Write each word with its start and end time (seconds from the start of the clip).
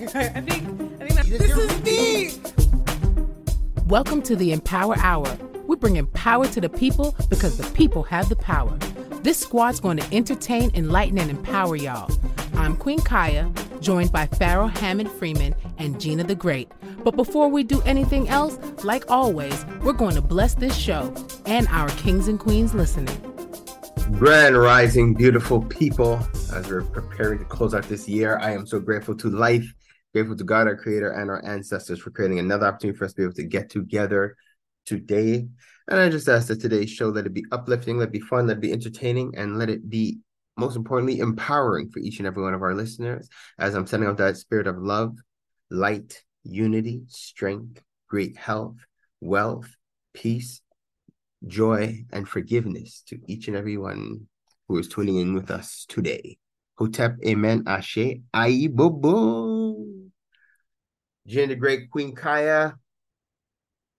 I 0.00 0.06
think, 0.06 0.14
I 0.14 0.40
think 0.40 1.14
that, 1.14 1.26
this 1.26 1.58
is 1.58 1.82
me. 1.84 2.30
Welcome 3.84 4.22
to 4.22 4.34
the 4.34 4.50
Empower 4.50 4.96
Hour. 4.96 5.36
We're 5.66 5.76
bringing 5.76 6.06
power 6.06 6.46
to 6.46 6.58
the 6.58 6.70
people 6.70 7.14
because 7.28 7.58
the 7.58 7.70
people 7.74 8.02
have 8.04 8.30
the 8.30 8.36
power. 8.36 8.74
This 9.22 9.36
squad's 9.36 9.78
going 9.78 9.98
to 9.98 10.14
entertain, 10.14 10.70
enlighten, 10.72 11.18
and 11.18 11.28
empower 11.28 11.76
y'all. 11.76 12.10
I'm 12.54 12.78
Queen 12.78 13.00
Kaya, 13.00 13.52
joined 13.80 14.10
by 14.10 14.26
Pharaoh 14.26 14.68
Hammond 14.68 15.10
Freeman 15.10 15.54
and 15.76 16.00
Gina 16.00 16.24
the 16.24 16.34
Great. 16.34 16.72
But 17.04 17.14
before 17.14 17.48
we 17.48 17.62
do 17.62 17.82
anything 17.82 18.26
else, 18.30 18.58
like 18.82 19.10
always, 19.10 19.66
we're 19.82 19.92
going 19.92 20.14
to 20.14 20.22
bless 20.22 20.54
this 20.54 20.74
show 20.74 21.12
and 21.44 21.68
our 21.68 21.90
kings 21.90 22.26
and 22.26 22.40
queens 22.40 22.72
listening. 22.72 23.18
Grand 24.12 24.56
rising, 24.56 25.12
beautiful 25.12 25.62
people. 25.62 26.18
As 26.54 26.68
we're 26.68 26.82
preparing 26.82 27.38
to 27.40 27.44
close 27.44 27.74
out 27.74 27.84
this 27.84 28.08
year, 28.08 28.38
I 28.38 28.52
am 28.52 28.66
so 28.66 28.80
grateful 28.80 29.14
to 29.16 29.28
life, 29.28 29.72
grateful 30.12 30.36
to 30.36 30.44
God, 30.44 30.66
our 30.66 30.76
creator, 30.76 31.10
and 31.10 31.30
our 31.30 31.44
ancestors 31.44 32.00
for 32.00 32.10
creating 32.10 32.38
another 32.38 32.66
opportunity 32.66 32.98
for 32.98 33.04
us 33.04 33.12
to 33.12 33.16
be 33.16 33.22
able 33.24 33.34
to 33.34 33.44
get 33.44 33.70
together 33.70 34.36
today. 34.86 35.46
And 35.88 36.00
I 36.00 36.08
just 36.08 36.28
ask 36.28 36.48
that 36.48 36.60
today's 36.60 36.90
show 36.90 37.08
let 37.08 37.26
it 37.26 37.34
be 37.34 37.44
uplifting, 37.52 37.98
let 37.98 38.08
it 38.08 38.12
be 38.12 38.20
fun, 38.20 38.46
let 38.46 38.58
it 38.58 38.60
be 38.60 38.72
entertaining, 38.72 39.34
and 39.36 39.58
let 39.58 39.70
it 39.70 39.88
be 39.88 40.18
most 40.56 40.76
importantly 40.76 41.20
empowering 41.20 41.90
for 41.90 42.00
each 42.00 42.18
and 42.18 42.26
every 42.26 42.42
one 42.42 42.54
of 42.54 42.62
our 42.62 42.74
listeners 42.74 43.28
as 43.58 43.74
I'm 43.74 43.86
sending 43.86 44.08
out 44.08 44.18
that 44.18 44.36
spirit 44.36 44.66
of 44.66 44.78
love, 44.78 45.16
light, 45.70 46.22
unity, 46.44 47.02
strength, 47.08 47.82
great 48.08 48.36
health, 48.36 48.76
wealth, 49.20 49.74
peace, 50.12 50.60
joy, 51.46 52.04
and 52.12 52.28
forgiveness 52.28 53.02
to 53.06 53.18
each 53.26 53.48
and 53.48 53.56
every 53.56 53.76
one 53.76 54.26
who 54.68 54.78
is 54.78 54.88
tuning 54.88 55.16
in 55.16 55.34
with 55.34 55.50
us 55.50 55.86
today. 55.88 56.38
Hotep, 56.80 57.16
Amen, 57.26 57.64
Ashe, 57.66 58.22
Ayibobo. 58.34 60.08
Jen 61.26 61.50
the 61.50 61.54
Great 61.54 61.90
Queen 61.90 62.14
Kaya, 62.14 62.74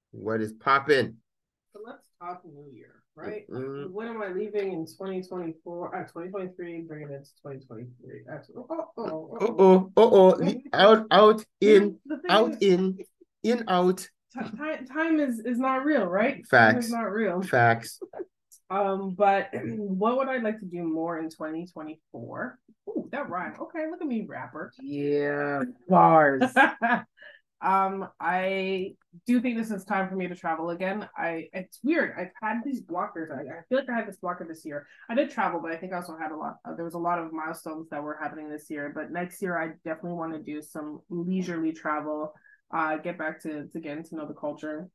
what 0.09 0.41
is 0.41 0.51
popping? 0.51 1.17
So 1.73 1.81
let's 1.85 2.01
talk 2.19 2.41
New 2.43 2.71
Year, 2.73 3.03
right? 3.15 3.47
Mm. 3.51 3.91
When 3.91 4.07
am 4.07 4.23
I 4.23 4.29
leaving 4.29 4.73
in 4.73 4.87
2024? 4.87 5.95
Uh, 5.95 5.99
2023, 6.07 6.81
bringing 6.87 7.11
it 7.11 7.23
to 7.23 7.53
2023. 7.53 8.23
That's, 8.27 8.49
oh, 8.57 8.65
oh, 8.67 8.87
oh, 8.97 9.37
Uh 9.39 9.45
oh, 9.59 9.91
uh 9.95 10.01
oh, 10.01 10.61
out, 10.73 11.05
out, 11.11 11.45
in, 11.61 11.99
out, 12.29 12.53
is, 12.53 12.57
in, 12.61 12.97
in, 13.43 13.63
out. 13.67 13.97
ti- 14.33 14.57
time, 14.57 14.87
time 14.87 15.19
is, 15.19 15.39
is 15.41 15.59
not 15.59 15.85
real, 15.85 16.05
right? 16.05 16.37
Time 16.49 16.73
Facts. 16.73 16.85
is 16.85 16.91
not 16.91 17.11
real. 17.11 17.43
Facts. 17.43 17.99
Um, 18.71 19.15
but 19.15 19.49
what 19.63 20.17
would 20.17 20.29
I 20.29 20.37
like 20.37 20.59
to 20.59 20.65
do 20.65 20.83
more 20.83 21.19
in 21.19 21.29
2024? 21.29 22.59
Ooh, 22.89 23.09
that 23.11 23.29
rhyme. 23.29 23.53
Okay, 23.59 23.85
look 23.91 24.01
at 24.01 24.07
me, 24.07 24.25
rapper. 24.27 24.71
Yeah, 24.81 25.63
bars. 25.89 26.43
um, 27.61 28.07
I 28.19 28.95
do 29.27 29.41
think 29.41 29.57
this 29.57 29.71
is 29.71 29.83
time 29.83 30.07
for 30.07 30.15
me 30.15 30.29
to 30.29 30.35
travel 30.35 30.69
again. 30.69 31.07
I 31.17 31.49
it's 31.51 31.79
weird. 31.83 32.15
I've 32.17 32.31
had 32.41 32.61
these 32.63 32.81
blockers. 32.81 33.29
I, 33.29 33.41
I 33.41 33.61
feel 33.67 33.79
like 33.79 33.89
I 33.89 33.95
had 33.95 34.07
this 34.07 34.17
blocker 34.17 34.45
this 34.47 34.63
year. 34.65 34.87
I 35.09 35.15
did 35.15 35.29
travel, 35.29 35.59
but 35.61 35.71
I 35.71 35.75
think 35.75 35.91
I 35.91 35.97
also 35.97 36.17
had 36.17 36.31
a 36.31 36.37
lot. 36.37 36.55
Uh, 36.63 36.73
there 36.73 36.85
was 36.85 36.93
a 36.93 36.99
lot 36.99 37.19
of 37.19 37.33
milestones 37.33 37.89
that 37.89 38.01
were 38.01 38.17
happening 38.21 38.49
this 38.49 38.69
year. 38.69 38.91
But 38.95 39.11
next 39.11 39.41
year, 39.41 39.61
I 39.61 39.73
definitely 39.83 40.17
want 40.17 40.33
to 40.33 40.39
do 40.39 40.61
some 40.61 41.01
leisurely 41.09 41.73
travel. 41.73 42.33
Uh, 42.73 42.95
get 42.95 43.17
back 43.17 43.41
to 43.43 43.67
to 43.67 43.79
getting 43.81 44.05
to 44.05 44.15
know 44.15 44.25
the 44.25 44.33
culture. 44.33 44.87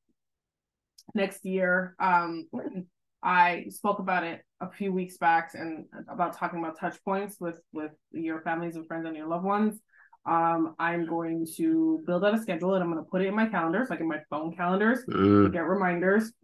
Next 1.15 1.45
year, 1.45 1.95
um, 2.01 2.49
I 3.23 3.67
spoke 3.71 3.99
about 3.99 4.25
it 4.25 4.43
a 4.61 4.71
few 4.71 4.93
weeks 4.93 5.17
back 5.19 5.51
and 5.55 5.87
about 6.09 6.37
talking 6.37 6.59
about 6.61 6.79
touch 6.79 6.97
points 7.05 7.37
with 7.41 7.61
with 7.73 7.93
your 8.13 8.41
families 8.43 8.77
and 8.77 8.87
friends 8.87 9.07
and 9.07 9.17
your 9.17 9.27
loved 9.29 9.45
ones. 9.45 9.79
Um, 10.25 10.75
I'm 10.79 11.07
going 11.07 11.47
to 11.57 12.03
build 12.07 12.25
out 12.25 12.35
a 12.35 12.39
schedule 12.41 12.75
and 12.75 12.83
I'm 12.83 12.91
going 12.93 13.05
to 13.05 13.09
put 13.11 13.23
it 13.23 13.29
in 13.29 13.35
my 13.35 13.47
calendars, 13.47 13.91
like 13.91 14.01
in 14.01 14.09
my 14.09 14.21
phone 14.29 14.57
calendars, 14.57 15.05
to 15.05 15.13
Mm, 15.13 15.53
get 15.53 15.65
reminders. 15.67 16.33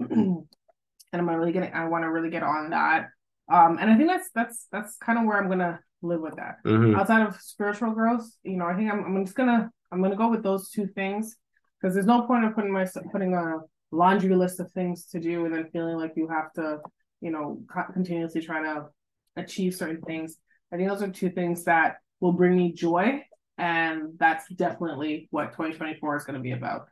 and 1.13 1.21
I'm 1.21 1.29
really 1.29 1.53
gonna, 1.53 1.71
I 1.75 1.87
want 1.89 2.05
to 2.05 2.11
really 2.11 2.31
get 2.31 2.43
on 2.43 2.71
that. 2.71 3.09
Um, 3.53 3.79
and 3.81 3.91
I 3.91 3.97
think 3.97 4.09
that's 4.09 4.31
that's 4.35 4.67
that's 4.73 4.97
kind 4.99 5.19
of 5.19 5.25
where 5.27 5.39
I'm 5.39 5.49
gonna 5.49 5.81
live 6.03 6.21
with 6.21 6.37
that. 6.37 6.57
mhm. 6.65 6.97
Outside 6.99 7.27
of 7.27 7.41
spiritual 7.41 7.93
growth, 7.93 8.29
you 8.45 8.57
know, 8.57 8.67
I 8.67 8.75
think 8.75 8.91
I'm 8.91 9.05
I'm 9.05 9.25
just 9.25 9.37
gonna 9.37 9.71
I'm 9.91 10.03
gonna 10.03 10.17
go 10.17 10.29
with 10.29 10.43
those 10.43 10.71
two 10.71 10.87
things 10.87 11.37
because 11.81 11.95
there's 11.95 12.07
no 12.07 12.23
point 12.23 12.45
of 12.45 12.55
putting 12.55 12.73
my 12.73 12.87
putting 13.11 13.35
a 13.35 13.59
laundry 13.93 14.35
list 14.35 14.59
of 14.59 14.73
things 14.73 15.07
to 15.07 15.21
do 15.21 15.45
and 15.45 15.55
then 15.55 15.69
feeling 15.73 15.97
like 15.97 16.15
you 16.17 16.27
have 16.29 16.53
to, 16.55 16.79
you 17.21 17.31
know, 17.31 17.63
co- 17.73 17.93
continuously 17.93 18.41
try 18.41 18.63
to 18.63 18.87
achieve 19.37 19.75
certain 19.75 20.01
things. 20.03 20.39
I 20.73 20.77
think 20.77 20.89
those 20.89 21.03
are 21.03 21.11
two 21.11 21.31
things 21.31 21.65
that 21.65 21.97
will 22.21 22.33
bring 22.33 22.57
me 22.57 22.73
joy, 22.73 23.23
and 23.59 24.19
that's 24.19 24.49
definitely 24.55 25.29
what 25.31 25.53
2024 25.53 26.17
is 26.17 26.25
going 26.25 26.37
to 26.37 26.41
be 26.41 26.53
about. 26.53 26.87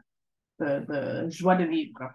The 0.58 0.84
the 0.86 1.30
joie 1.30 1.56
de 1.56 1.66
vivre. 1.66 2.14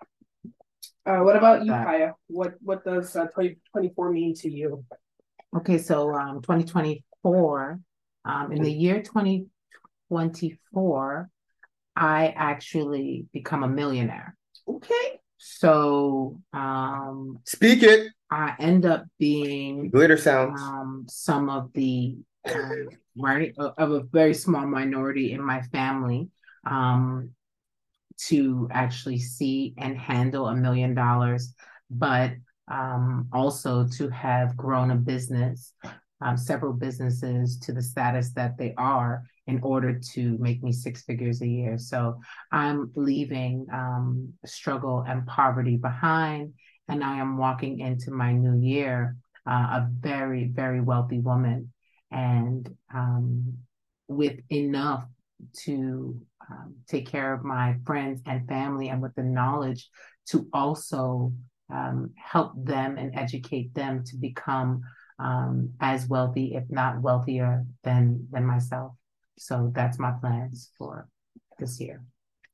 Uh, 1.05 1.19
what 1.19 1.35
about 1.35 1.65
you, 1.65 1.71
Kaya? 1.71 2.13
What 2.27 2.53
what 2.61 2.85
does 2.85 3.15
uh, 3.15 3.25
2024 3.25 4.11
mean 4.11 4.35
to 4.35 4.51
you? 4.51 4.85
Okay, 5.57 5.79
so 5.79 6.13
um 6.13 6.41
2024, 6.41 7.79
um 8.25 8.51
in 8.51 8.61
the 8.61 8.71
year 8.71 9.01
2024, 9.01 11.29
I 11.95 12.27
actually 12.35 13.25
become 13.33 13.63
a 13.63 13.67
millionaire. 13.67 14.35
Okay. 14.67 15.19
So 15.37 16.39
um 16.53 17.39
Speak 17.45 17.83
it. 17.83 18.11
I 18.31 18.55
end 18.59 18.85
up 18.85 19.05
being 19.19 19.89
Glitter 19.89 20.17
sounds. 20.17 20.59
um 20.61 21.05
some 21.07 21.49
of 21.49 21.71
the 21.73 22.17
um, 22.53 22.89
right 23.17 23.53
of 23.57 23.73
of 23.77 23.91
a 23.91 24.03
very 24.11 24.33
small 24.33 24.65
minority 24.65 25.31
in 25.31 25.41
my 25.41 25.61
family 25.61 26.29
um 26.65 27.29
to 28.17 28.67
actually 28.71 29.19
see 29.19 29.73
and 29.77 29.97
handle 29.97 30.47
a 30.47 30.55
million 30.55 30.93
dollars, 30.95 31.53
but 31.89 32.31
um, 32.67 33.27
also 33.33 33.87
to 33.97 34.09
have 34.09 34.55
grown 34.55 34.91
a 34.91 34.95
business, 34.95 35.73
um, 36.21 36.37
several 36.37 36.73
businesses 36.73 37.59
to 37.59 37.73
the 37.73 37.81
status 37.81 38.31
that 38.33 38.57
they 38.57 38.73
are 38.77 39.23
in 39.47 39.59
order 39.61 39.99
to 40.13 40.37
make 40.39 40.63
me 40.63 40.71
six 40.71 41.03
figures 41.03 41.41
a 41.41 41.47
year. 41.47 41.77
So 41.77 42.19
I'm 42.51 42.91
leaving 42.95 43.67
um, 43.71 44.33
struggle 44.45 45.03
and 45.07 45.27
poverty 45.27 45.77
behind, 45.77 46.53
and 46.87 47.03
I 47.03 47.17
am 47.17 47.37
walking 47.37 47.79
into 47.79 48.11
my 48.11 48.31
new 48.31 48.59
year 48.59 49.15
uh, 49.47 49.51
a 49.51 49.89
very, 49.99 50.45
very 50.47 50.81
wealthy 50.81 51.19
woman 51.19 51.71
and 52.11 52.67
um, 52.93 53.57
with 54.07 54.39
enough 54.49 55.05
to 55.63 56.19
um, 56.49 56.75
take 56.87 57.07
care 57.07 57.33
of 57.33 57.43
my 57.43 57.75
friends 57.85 58.21
and 58.25 58.47
family 58.47 58.89
and 58.89 59.01
with 59.01 59.13
the 59.15 59.23
knowledge 59.23 59.89
to 60.27 60.47
also 60.53 61.33
um, 61.71 62.11
help 62.15 62.53
them 62.55 62.97
and 62.97 63.15
educate 63.15 63.73
them 63.73 64.03
to 64.05 64.17
become 64.17 64.81
um, 65.19 65.73
as 65.79 66.07
wealthy, 66.07 66.55
if 66.55 66.63
not 66.69 67.01
wealthier 67.01 67.65
than 67.83 68.27
than 68.31 68.45
myself. 68.45 68.93
So 69.37 69.71
that's 69.73 69.99
my 69.99 70.11
plans 70.11 70.71
for 70.77 71.07
this 71.59 71.79
year. 71.79 72.03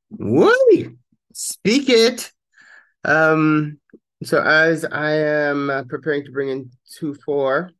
Wait, 0.09 0.89
speak 1.33 1.89
it. 1.89 2.31
Um, 3.03 3.79
so 4.23 4.41
as 4.41 4.85
I 4.85 5.11
am 5.11 5.69
uh, 5.69 5.83
preparing 5.83 6.25
to 6.25 6.31
bring 6.31 6.49
in 6.49 6.71
two 6.97 7.15
four. 7.25 7.71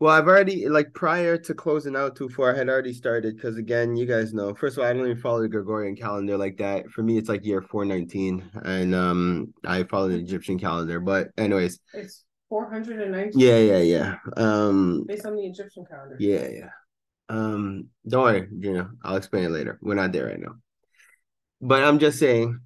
Well, 0.00 0.14
I've 0.14 0.28
already 0.28 0.68
like 0.68 0.94
prior 0.94 1.36
to 1.38 1.54
closing 1.54 1.96
out 1.96 2.14
two 2.14 2.28
four, 2.28 2.54
I 2.54 2.56
had 2.56 2.68
already 2.68 2.92
started 2.92 3.34
because 3.34 3.56
again, 3.56 3.96
you 3.96 4.06
guys 4.06 4.32
know. 4.32 4.54
First 4.54 4.76
of 4.76 4.84
all, 4.84 4.88
I 4.88 4.92
don't 4.92 5.04
even 5.04 5.20
follow 5.20 5.42
the 5.42 5.48
Gregorian 5.48 5.96
calendar 5.96 6.36
like 6.36 6.56
that. 6.58 6.88
For 6.90 7.02
me, 7.02 7.18
it's 7.18 7.28
like 7.28 7.44
year 7.44 7.62
four 7.62 7.84
nineteen, 7.84 8.48
and 8.62 8.94
um, 8.94 9.52
I 9.64 9.82
follow 9.82 10.08
the 10.08 10.14
Egyptian 10.14 10.56
calendar. 10.56 11.00
But 11.00 11.30
anyways, 11.36 11.80
It's 11.94 12.22
490 12.48 13.38
yeah, 13.38 13.58
yeah, 13.58 13.78
yeah. 13.78 14.16
Um, 14.36 15.04
based 15.06 15.26
on 15.26 15.36
the 15.36 15.46
Egyptian 15.46 15.84
calendar. 15.84 16.16
yeah, 16.18 16.48
yeah. 16.48 16.70
Um, 17.28 17.88
don't 18.08 18.22
worry, 18.22 18.48
Gina. 18.58 18.90
I'll 19.04 19.16
explain 19.16 19.44
it 19.44 19.50
later. 19.50 19.78
We're 19.82 19.94
not 19.94 20.12
there 20.12 20.26
right 20.26 20.40
now. 20.40 20.56
But 21.60 21.84
I'm 21.84 21.98
just 21.98 22.18
saying, 22.18 22.60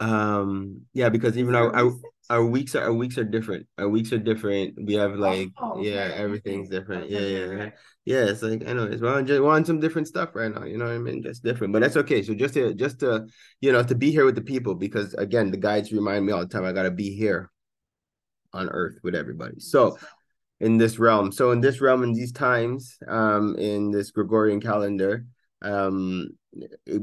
um, 0.00 0.82
yeah, 0.92 1.08
because 1.08 1.36
even 1.36 1.54
our, 1.54 1.74
our 1.74 1.92
our 2.30 2.44
weeks 2.44 2.74
are 2.74 2.84
our 2.84 2.92
weeks 2.92 3.18
are 3.18 3.24
different. 3.24 3.66
Our 3.78 3.88
weeks 3.88 4.12
are 4.12 4.18
different. 4.18 4.78
We 4.80 4.94
have 4.94 5.14
like 5.16 5.48
Oh, 5.60 5.80
yeah, 5.82 6.04
okay. 6.04 6.14
everything's 6.14 6.68
different. 6.68 7.10
Yeah, 7.10 7.20
yeah, 7.20 7.46
yeah. 7.46 7.70
Yeah, 8.04 8.24
it's 8.26 8.42
like 8.42 8.68
I 8.68 8.72
know 8.72 8.84
it's 8.84 9.02
well, 9.02 9.22
just 9.22 9.42
want 9.42 9.66
some 9.66 9.80
different 9.80 10.08
stuff 10.08 10.30
right 10.34 10.54
now. 10.54 10.64
You 10.64 10.78
know 10.78 10.84
what 10.84 10.94
I 10.94 10.98
mean? 10.98 11.22
Just 11.22 11.42
different, 11.42 11.72
but 11.72 11.80
that's 11.80 11.96
okay. 11.96 12.22
So 12.22 12.34
just 12.34 12.54
to 12.54 12.74
just 12.74 13.00
to 13.00 13.26
you 13.60 13.72
know 13.72 13.82
to 13.82 13.94
be 13.94 14.10
here 14.12 14.24
with 14.26 14.34
the 14.36 14.42
people 14.42 14.74
because 14.74 15.14
again, 15.14 15.50
the 15.50 15.56
guides 15.56 15.90
remind 15.90 16.24
me 16.24 16.32
all 16.32 16.40
the 16.40 16.46
time. 16.46 16.64
I 16.64 16.72
gotta 16.72 16.90
be 16.90 17.16
here 17.16 17.50
on 18.52 18.68
Earth 18.68 18.98
with 19.02 19.14
everybody. 19.14 19.60
So 19.60 19.98
in 20.60 20.76
this 20.76 20.98
realm. 20.98 21.30
So 21.32 21.52
in 21.52 21.60
this 21.60 21.80
realm, 21.80 22.02
in 22.02 22.12
these 22.12 22.32
times, 22.32 22.98
um, 23.06 23.54
in 23.56 23.90
this 23.90 24.10
Gregorian 24.10 24.60
calendar, 24.60 25.24
um, 25.62 26.30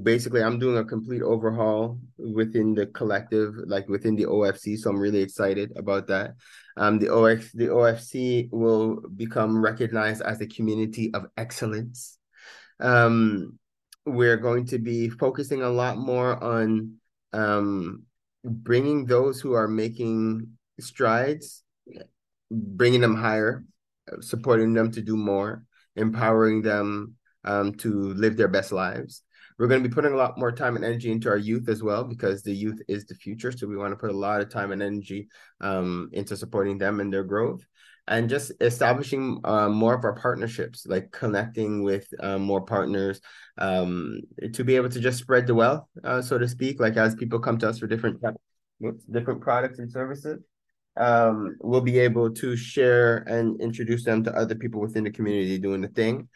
basically 0.03 0.43
I'm 0.43 0.59
doing 0.59 0.77
a 0.77 0.83
complete 0.83 1.21
overhaul 1.21 1.99
within 2.17 2.73
the 2.73 2.87
collective, 2.87 3.53
like 3.65 3.87
within 3.87 4.15
the 4.15 4.25
OFC. 4.25 4.77
So 4.77 4.89
I'm 4.89 4.99
really 4.99 5.21
excited 5.21 5.71
about 5.77 6.07
that. 6.07 6.35
Um, 6.77 6.99
the 6.99 7.13
OX, 7.13 7.51
the 7.53 7.67
OFC 7.67 8.49
will 8.51 9.01
become 9.15 9.61
recognized 9.61 10.21
as 10.21 10.41
a 10.41 10.47
community 10.47 11.13
of 11.13 11.27
excellence. 11.37 12.17
Um, 12.79 13.57
we're 14.05 14.37
going 14.37 14.65
to 14.67 14.79
be 14.79 15.09
focusing 15.09 15.61
a 15.63 15.69
lot 15.69 15.97
more 15.97 16.41
on 16.43 16.95
um, 17.31 18.03
bringing 18.43 19.05
those 19.05 19.39
who 19.39 19.53
are 19.53 19.67
making 19.67 20.55
strides, 20.79 21.63
bringing 22.51 23.01
them 23.01 23.15
higher, 23.15 23.63
supporting 24.21 24.73
them 24.73 24.91
to 24.91 25.01
do 25.01 25.17
more, 25.17 25.63
empowering 25.95 26.61
them 26.61 27.15
um, 27.43 27.73
to 27.75 28.13
live 28.13 28.37
their 28.37 28.47
best 28.47 28.71
lives. 28.71 29.23
We're 29.57 29.67
going 29.67 29.81
to 29.81 29.87
be 29.87 29.93
putting 29.93 30.11
a 30.11 30.17
lot 30.17 30.37
more 30.37 30.51
time 30.51 30.75
and 30.75 30.83
energy 30.83 31.11
into 31.11 31.29
our 31.29 31.37
youth 31.37 31.69
as 31.69 31.81
well 31.81 32.03
because 32.03 32.43
the 32.43 32.53
youth 32.53 32.81
is 32.89 33.05
the 33.05 33.15
future. 33.15 33.53
So 33.53 33.67
we 33.67 33.77
want 33.77 33.93
to 33.93 33.97
put 33.97 34.11
a 34.11 34.17
lot 34.17 34.41
of 34.41 34.49
time 34.49 34.73
and 34.73 34.81
energy 34.81 35.29
um, 35.61 36.09
into 36.11 36.35
supporting 36.35 36.77
them 36.77 36.99
and 36.99 37.11
their 37.11 37.23
growth 37.23 37.65
and 38.07 38.29
just 38.29 38.51
establishing 38.61 39.39
uh, 39.43 39.69
more 39.69 39.95
of 39.95 40.03
our 40.03 40.13
partnerships, 40.13 40.85
like 40.85 41.11
connecting 41.11 41.83
with 41.83 42.07
uh, 42.19 42.37
more 42.37 42.61
partners 42.61 43.19
um, 43.57 44.21
to 44.53 44.63
be 44.63 44.75
able 44.75 44.89
to 44.89 44.99
just 44.99 45.17
spread 45.17 45.47
the 45.47 45.55
wealth, 45.55 45.85
uh, 46.03 46.21
so 46.21 46.37
to 46.37 46.47
speak. 46.47 46.79
Like 46.79 46.97
as 46.97 47.15
people 47.15 47.39
come 47.39 47.57
to 47.59 47.69
us 47.69 47.79
for 47.79 47.87
different 47.87 48.21
different 49.09 49.41
products 49.41 49.79
and 49.79 49.91
services, 49.91 50.43
um, 50.97 51.57
we'll 51.61 51.81
be 51.81 51.99
able 51.99 52.31
to 52.31 52.55
share 52.55 53.17
and 53.27 53.59
introduce 53.61 54.03
them 54.03 54.23
to 54.23 54.35
other 54.35 54.55
people 54.55 54.81
within 54.81 55.03
the 55.03 55.11
community 55.11 55.57
doing 55.57 55.81
the 55.81 55.87
thing. 55.87 56.29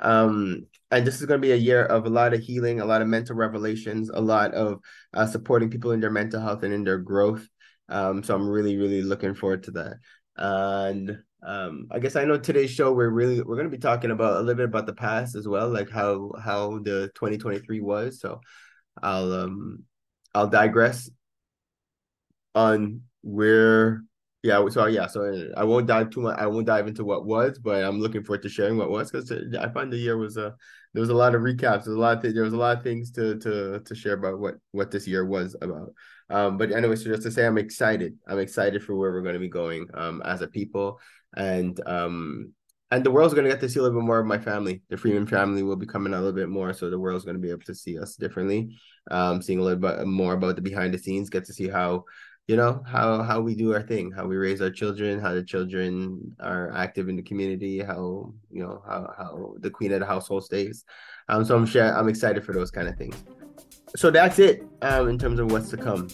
Um, 0.00 0.66
and 0.90 1.06
this 1.06 1.20
is 1.20 1.26
going 1.26 1.40
to 1.40 1.46
be 1.46 1.52
a 1.52 1.56
year 1.56 1.84
of 1.84 2.06
a 2.06 2.10
lot 2.10 2.34
of 2.34 2.40
healing, 2.40 2.80
a 2.80 2.84
lot 2.84 3.02
of 3.02 3.08
mental 3.08 3.36
revelations, 3.36 4.10
a 4.10 4.20
lot 4.20 4.52
of 4.52 4.80
uh, 5.14 5.26
supporting 5.26 5.70
people 5.70 5.92
in 5.92 6.00
their 6.00 6.10
mental 6.10 6.40
health 6.40 6.62
and 6.64 6.74
in 6.74 6.84
their 6.84 6.98
growth. 6.98 7.46
Um, 7.88 8.22
so 8.22 8.34
I'm 8.34 8.48
really, 8.48 8.76
really 8.76 9.02
looking 9.02 9.34
forward 9.34 9.62
to 9.64 9.70
that 9.72 9.96
and 10.36 11.18
um 11.46 11.86
i 11.90 11.98
guess 11.98 12.16
i 12.16 12.24
know 12.24 12.38
today's 12.38 12.70
show 12.70 12.92
we're 12.92 13.10
really 13.10 13.42
we're 13.42 13.56
going 13.56 13.70
to 13.70 13.76
be 13.76 13.80
talking 13.80 14.10
about 14.10 14.36
a 14.36 14.40
little 14.40 14.54
bit 14.54 14.64
about 14.64 14.86
the 14.86 14.94
past 14.94 15.34
as 15.34 15.46
well 15.46 15.68
like 15.68 15.90
how 15.90 16.32
how 16.42 16.78
the 16.78 17.10
2023 17.14 17.80
was 17.80 18.20
so 18.20 18.40
i'll 19.02 19.32
um 19.32 19.82
i'll 20.34 20.46
digress 20.46 21.10
on 22.54 23.02
where 23.22 24.02
yeah 24.42 24.66
so 24.68 24.86
yeah 24.86 25.06
so 25.06 25.50
i 25.56 25.62
won't 25.62 25.86
dive 25.86 26.10
too 26.10 26.20
much 26.20 26.38
i 26.38 26.46
won't 26.46 26.66
dive 26.66 26.88
into 26.88 27.04
what 27.04 27.24
was 27.24 27.58
but 27.58 27.84
i'm 27.84 28.00
looking 28.00 28.24
forward 28.24 28.42
to 28.42 28.48
sharing 28.48 28.76
what 28.76 28.90
was 28.90 29.10
because 29.10 29.30
i 29.60 29.68
find 29.68 29.92
the 29.92 29.96
year 29.96 30.16
was 30.16 30.36
a 30.36 30.48
uh, 30.48 30.50
there 30.94 31.00
was 31.00 31.10
a 31.10 31.14
lot 31.14 31.34
of 31.34 31.40
recaps 31.40 31.84
there's 31.84 31.96
a 31.96 32.00
lot 32.00 32.16
of 32.16 32.22
th- 32.22 32.34
there 32.34 32.42
was 32.42 32.52
a 32.52 32.56
lot 32.56 32.76
of 32.76 32.82
things 32.82 33.10
to 33.12 33.38
to 33.38 33.80
to 33.80 33.94
share 33.94 34.14
about 34.14 34.38
what 34.38 34.54
what 34.72 34.90
this 34.90 35.06
year 35.06 35.24
was 35.24 35.56
about 35.62 35.92
um, 36.32 36.56
but 36.56 36.72
anyway, 36.72 36.96
so 36.96 37.10
just 37.10 37.24
to 37.24 37.30
say, 37.30 37.46
I'm 37.46 37.58
excited. 37.58 38.16
I'm 38.26 38.38
excited 38.38 38.82
for 38.82 38.96
where 38.96 39.12
we're 39.12 39.20
going 39.20 39.34
to 39.34 39.38
be 39.38 39.50
going 39.50 39.86
um, 39.92 40.22
as 40.24 40.40
a 40.40 40.48
people, 40.48 40.98
and 41.36 41.78
um, 41.86 42.54
and 42.90 43.04
the 43.04 43.10
world's 43.10 43.34
going 43.34 43.44
to 43.44 43.50
get 43.50 43.60
to 43.60 43.68
see 43.68 43.78
a 43.78 43.82
little 43.82 44.00
bit 44.00 44.06
more 44.06 44.18
of 44.18 44.26
my 44.26 44.38
family. 44.38 44.80
The 44.88 44.96
Freeman 44.96 45.26
family 45.26 45.62
will 45.62 45.76
be 45.76 45.86
coming 45.86 46.14
out 46.14 46.18
a 46.18 46.24
little 46.24 46.32
bit 46.32 46.48
more, 46.48 46.72
so 46.72 46.88
the 46.88 46.98
world's 46.98 47.26
going 47.26 47.36
to 47.36 47.42
be 47.42 47.50
able 47.50 47.64
to 47.66 47.74
see 47.74 47.98
us 47.98 48.16
differently. 48.16 48.74
Um, 49.10 49.42
seeing 49.42 49.58
a 49.58 49.62
little 49.62 49.78
bit 49.78 50.06
more 50.06 50.32
about 50.32 50.56
the 50.56 50.62
behind 50.62 50.94
the 50.94 50.98
scenes, 50.98 51.28
get 51.28 51.44
to 51.46 51.52
see 51.52 51.68
how 51.68 52.04
you 52.48 52.56
know 52.56 52.82
how 52.86 53.22
how 53.22 53.40
we 53.40 53.54
do 53.54 53.72
our 53.72 53.82
thing 53.82 54.10
how 54.10 54.26
we 54.26 54.36
raise 54.36 54.60
our 54.60 54.70
children 54.70 55.20
how 55.20 55.32
the 55.32 55.42
children 55.42 56.34
are 56.40 56.72
active 56.74 57.08
in 57.08 57.16
the 57.16 57.22
community 57.22 57.80
how 57.80 58.32
you 58.50 58.62
know 58.62 58.82
how 58.86 59.12
how 59.16 59.54
the 59.60 59.70
queen 59.70 59.92
of 59.92 60.00
the 60.00 60.06
household 60.06 60.44
stays. 60.44 60.84
Um 61.28 61.44
so 61.44 61.56
i'm 61.56 61.66
sure 61.66 61.96
i'm 61.96 62.08
excited 62.08 62.44
for 62.44 62.52
those 62.52 62.70
kind 62.70 62.88
of 62.88 62.96
things 62.96 63.14
so 63.96 64.10
that's 64.10 64.38
it 64.38 64.66
um, 64.82 65.08
in 65.08 65.18
terms 65.18 65.38
of 65.38 65.50
what's 65.50 65.70
to 65.70 65.76
come 65.76 66.08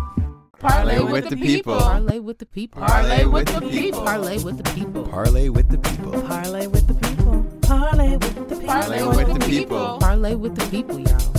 Parlay 0.61 0.99
with 0.99 1.27
the 1.27 1.37
people. 1.37 1.79
Parlay 1.79 2.19
with 2.19 2.37
the 2.37 2.45
people. 2.45 2.81
Parlay 2.83 3.25
with 3.25 3.47
the 3.47 3.61
people. 3.61 4.05
Parlay 4.05 4.37
with 4.37 4.57
the 4.57 4.63
people. 4.69 5.03
Parlay 5.09 5.47
with 5.49 5.69
the 5.69 5.77
people. 5.79 6.21
Parlay 6.21 6.67
with 6.67 6.87
the 6.87 6.93
people. 6.93 7.49
Parlay 7.63 8.15
with 8.17 8.37
the 8.37 8.53
people. 8.53 8.67
Parlay 8.67 9.03
with 9.15 9.33
the 9.33 9.39
people. 9.49 9.97
Parlay 9.99 10.35
with 10.35 10.55
the 10.55 10.65
people, 10.69 10.99
y'all. 10.99 11.33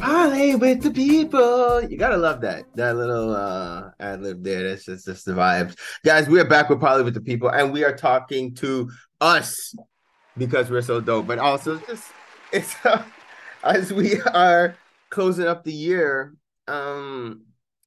Parlay 0.00 0.56
with 0.56 0.82
the 0.82 0.90
people. 0.90 1.82
You 1.82 1.96
gotta 1.96 2.16
love 2.16 2.40
that. 2.40 2.64
That 2.74 2.96
little 2.96 3.36
uh 3.36 3.90
ad 4.00 4.22
lib 4.22 4.42
there. 4.42 4.68
That's 4.68 4.86
just, 4.86 5.06
just 5.06 5.24
the 5.24 5.32
vibes. 5.32 5.78
Guys, 6.04 6.28
we 6.28 6.40
are 6.40 6.48
back 6.48 6.68
with 6.68 6.80
Parlay 6.80 7.04
with 7.04 7.14
the 7.14 7.20
people, 7.20 7.50
and 7.50 7.72
we 7.72 7.84
are 7.84 7.94
talking 7.94 8.52
to 8.56 8.90
us 9.20 9.76
because 10.36 10.72
we're 10.72 10.82
so 10.82 11.00
dope, 11.00 11.28
but 11.28 11.38
also 11.38 11.78
just 11.78 12.10
it's 12.52 12.74
uh, 12.84 13.04
as 13.62 13.92
we 13.92 14.20
are 14.22 14.74
closing 15.10 15.46
up 15.46 15.62
the 15.62 15.72
year. 15.72 16.34
Um 16.68 17.42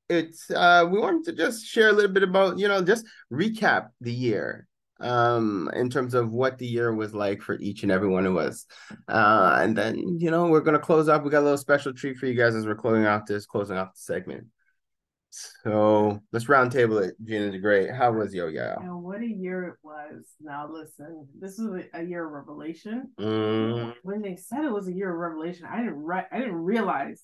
it's 0.09 0.49
uh 0.51 0.87
we 0.89 0.99
wanted 0.99 1.25
to 1.25 1.33
just 1.33 1.65
share 1.65 1.89
a 1.89 1.91
little 1.91 2.11
bit 2.11 2.23
about 2.23 2.57
you 2.57 2.67
know 2.67 2.81
just 2.81 3.05
recap 3.31 3.89
the 3.99 4.11
year 4.11 4.65
um 5.01 5.69
in 5.73 5.89
terms 5.89 6.13
of 6.13 6.31
what 6.31 6.57
the 6.57 6.65
year 6.65 6.93
was 6.93 7.13
like 7.13 7.41
for 7.41 7.55
each 7.59 7.83
and 7.83 7.91
every 7.91 8.07
one 8.07 8.25
of 8.25 8.37
us. 8.37 8.65
Uh 9.07 9.57
and 9.61 9.77
then 9.77 10.17
you 10.19 10.31
know 10.31 10.47
we're 10.47 10.61
gonna 10.61 10.79
close 10.79 11.09
off 11.09 11.23
we 11.23 11.29
got 11.29 11.41
a 11.41 11.49
little 11.49 11.57
special 11.57 11.93
treat 11.93 12.17
for 12.17 12.25
you 12.25 12.33
guys 12.35 12.55
as 12.55 12.65
we're 12.65 12.75
closing 12.75 13.05
off 13.05 13.25
this 13.25 13.45
closing 13.45 13.77
off 13.77 13.93
the 13.93 13.99
segment. 13.99 14.47
So 15.29 16.21
let's 16.31 16.49
round 16.49 16.71
table 16.71 16.97
it 16.99 17.15
gina 17.23 17.51
the 17.51 17.59
great. 17.59 17.91
How 17.91 18.11
was 18.11 18.33
yo 18.33 18.47
yeah 18.47 18.75
And 18.79 19.03
what 19.03 19.21
a 19.21 19.27
year 19.27 19.65
it 19.65 19.75
was. 19.83 20.25
Now 20.41 20.69
listen, 20.71 21.27
this 21.39 21.57
was 21.59 21.81
a, 21.93 21.99
a 21.99 22.03
year 22.03 22.25
of 22.25 22.31
revelation. 22.31 23.11
mm, 23.19 23.93
When 24.03 24.21
they 24.21 24.35
said 24.37 24.63
it 24.63 24.71
was 24.71 24.87
a 24.87 24.93
year 24.93 25.11
of 25.11 25.17
revelation, 25.17 25.67
I 25.69 25.77
didn't 25.77 26.01
re- 26.01 26.27
I 26.31 26.39
didn't 26.39 26.55
realize 26.55 27.21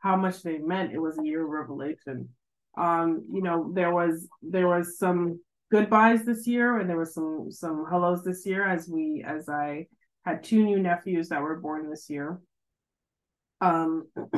how 0.00 0.16
much 0.16 0.42
they 0.42 0.58
meant 0.58 0.92
it 0.92 0.98
was 1.00 1.18
a 1.18 1.24
year 1.24 1.44
of 1.44 1.50
revelation. 1.50 2.28
Um, 2.76 3.24
you 3.32 3.42
know, 3.42 3.72
there 3.74 3.92
was 3.92 4.28
there 4.42 4.68
was 4.68 4.98
some 4.98 5.40
goodbyes 5.70 6.24
this 6.24 6.46
year 6.46 6.78
and 6.78 6.88
there 6.88 6.98
was 6.98 7.14
some 7.14 7.50
some 7.50 7.84
hellos 7.88 8.24
this 8.24 8.46
year 8.46 8.66
as 8.66 8.88
we 8.88 9.24
as 9.26 9.48
I 9.48 9.86
had 10.24 10.42
two 10.42 10.64
new 10.64 10.78
nephews 10.78 11.28
that 11.28 11.42
were 11.42 11.60
born 11.60 11.90
this 11.90 12.08
year. 12.08 12.40
Um 13.60 14.08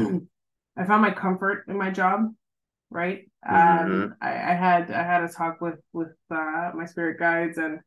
I 0.76 0.84
found 0.84 1.02
my 1.02 1.10
comfort 1.12 1.64
in 1.68 1.76
my 1.76 1.90
job, 1.90 2.32
right? 2.90 3.30
Um 3.48 4.14
I, 4.20 4.30
I 4.30 4.54
had 4.54 4.90
I 4.90 5.02
had 5.02 5.22
a 5.22 5.28
talk 5.28 5.60
with 5.60 5.78
with 5.92 6.12
uh 6.30 6.70
my 6.74 6.86
spirit 6.86 7.18
guides 7.18 7.58
and 7.58 7.80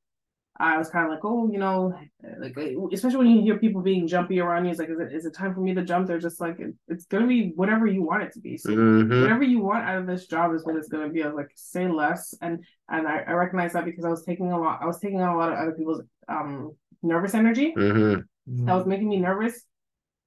I 0.60 0.78
was 0.78 0.90
kind 0.90 1.06
of 1.06 1.12
like, 1.12 1.26
oh, 1.26 1.50
you 1.52 1.58
know, 1.58 1.94
like 2.40 2.56
especially 2.94 3.18
when 3.18 3.28
you 3.36 3.42
hear 3.42 3.58
people 3.58 3.82
being 3.82 4.08
jumpy 4.08 4.40
around 4.40 4.66
you, 4.66 4.72
it's 4.72 4.80
like, 4.80 4.90
is 4.90 5.00
it 5.00 5.12
is 5.14 5.26
it 5.26 5.34
time 5.34 5.54
for 5.54 5.62
me 5.62 5.74
to 5.74 5.84
jump? 5.84 6.08
They're 6.08 6.20
just 6.20 6.40
like, 6.40 6.60
it, 6.60 6.76
it's 6.88 7.06
gonna 7.06 7.26
be 7.28 7.54
whatever 7.56 7.88
you 7.88 8.04
want 8.04 8.24
it 8.24 8.34
to 8.34 8.40
be. 8.40 8.58
So 8.58 8.70
mhm. 8.70 9.22
whatever 9.22 9.44
you 9.44 9.60
want 9.62 9.84
out 9.84 9.98
of 9.98 10.08
this 10.08 10.28
job 10.28 10.54
is 10.54 10.64
what 10.66 10.76
it's 10.76 10.90
gonna 10.90 11.10
be. 11.10 11.24
I 11.24 11.28
was 11.28 11.36
like, 11.36 11.50
say 11.56 11.88
less, 11.88 12.36
and 12.42 12.64
and 12.90 13.08
I, 13.08 13.24
I 13.28 13.32
recognize 13.32 13.74
that 13.74 13.86
because 13.86 14.06
I 14.06 14.10
was 14.10 14.24
taking 14.26 14.52
a 14.52 14.60
lot, 14.60 14.80
I 14.82 14.86
was 14.86 15.00
taking 15.00 15.22
on 15.22 15.30
a 15.34 15.38
lot 15.38 15.52
of 15.52 15.58
other 15.58 15.72
people's 15.74 16.02
um 16.28 16.72
nervous 17.02 17.34
energy 17.34 17.74
Mhm. 17.76 18.24
that 18.66 18.76
was 18.76 18.86
making 18.86 19.10
me 19.10 19.20
nervous 19.20 19.66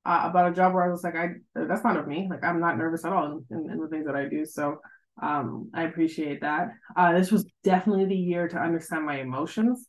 uh, 0.05 0.23
about 0.25 0.51
a 0.51 0.55
job 0.55 0.75
where 0.75 0.85
I 0.85 0.89
was 0.91 1.03
like, 1.03 1.17
I 1.17 1.35
that's 1.55 1.85
not 1.85 1.97
of 1.97 2.07
me. 2.07 2.27
Like 2.31 2.45
I'm 2.45 2.61
not 2.61 2.79
nervous 2.79 3.05
at 3.05 3.13
all 3.13 3.27
in, 3.27 3.57
in, 3.59 3.71
in 3.71 3.79
the 3.81 3.89
things 3.89 4.07
that 4.07 4.17
I 4.17 4.29
do. 4.29 4.45
So 4.45 4.81
um 5.23 5.71
I 5.75 5.85
appreciate 5.85 6.41
that. 6.43 6.69
Uh 6.97 7.13
this 7.13 7.31
was 7.33 7.45
definitely 7.65 8.07
the 8.07 8.17
year 8.17 8.49
to 8.49 8.59
understand 8.59 9.05
my 9.07 9.21
emotions, 9.21 9.87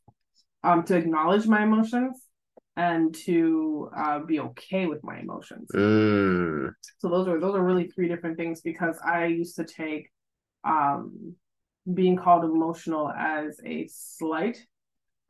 um, 0.63 0.83
to 0.83 0.95
acknowledge 0.95 1.47
my 1.47 1.63
emotions 1.63 2.27
and 2.77 3.15
to 3.15 3.89
uh 3.97 4.19
be 4.19 4.39
okay 4.39 4.85
with 4.85 5.03
my 5.03 5.19
emotions. 5.19 5.67
Mm. 5.73 6.71
So 6.99 7.09
those 7.09 7.27
are 7.27 7.39
those 7.39 7.55
are 7.55 7.63
really 7.63 7.87
three 7.87 8.07
different 8.07 8.37
things 8.37 8.61
because 8.61 8.97
I 9.03 9.25
used 9.25 9.55
to 9.55 9.65
take 9.65 10.09
um 10.63 11.35
being 11.91 12.15
called 12.15 12.45
emotional 12.45 13.09
as 13.09 13.59
a 13.65 13.87
slight 13.91 14.57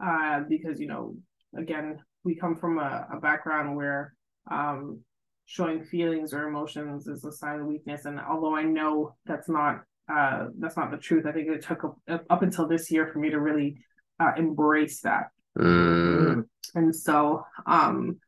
uh 0.04 0.42
because 0.50 0.80
you 0.80 0.88
know 0.88 1.16
again 1.58 2.00
we 2.24 2.36
come 2.36 2.58
from 2.58 2.80
a, 2.80 3.08
a 3.14 3.20
background 3.20 3.76
where 3.78 4.14
um 4.52 5.00
showing 5.46 5.86
feelings 5.86 6.34
or 6.34 6.50
emotions 6.50 7.08
is 7.08 7.24
a 7.24 7.32
sign 7.32 7.62
of 7.62 7.66
weakness 7.66 8.04
and 8.04 8.20
although 8.20 8.56
I 8.56 8.64
know 8.64 9.16
that's 9.26 9.48
not 9.48 9.84
uh 10.12 10.48
that's 10.60 10.76
not 10.76 10.92
the 10.92 10.98
truth 10.98 11.26
I 11.26 11.32
think 11.32 11.48
it 11.48 11.64
took 11.64 11.86
up, 11.86 12.26
up 12.30 12.42
until 12.42 12.68
this 12.68 12.92
year 12.92 13.08
for 13.08 13.20
me 13.20 13.30
to 13.30 13.40
really 13.40 13.78
uh, 14.20 14.32
embrace 14.38 15.02
that. 15.02 15.28
Mm. 15.58 16.46
and 16.76 16.96
so 16.96 17.44
um 17.66 18.20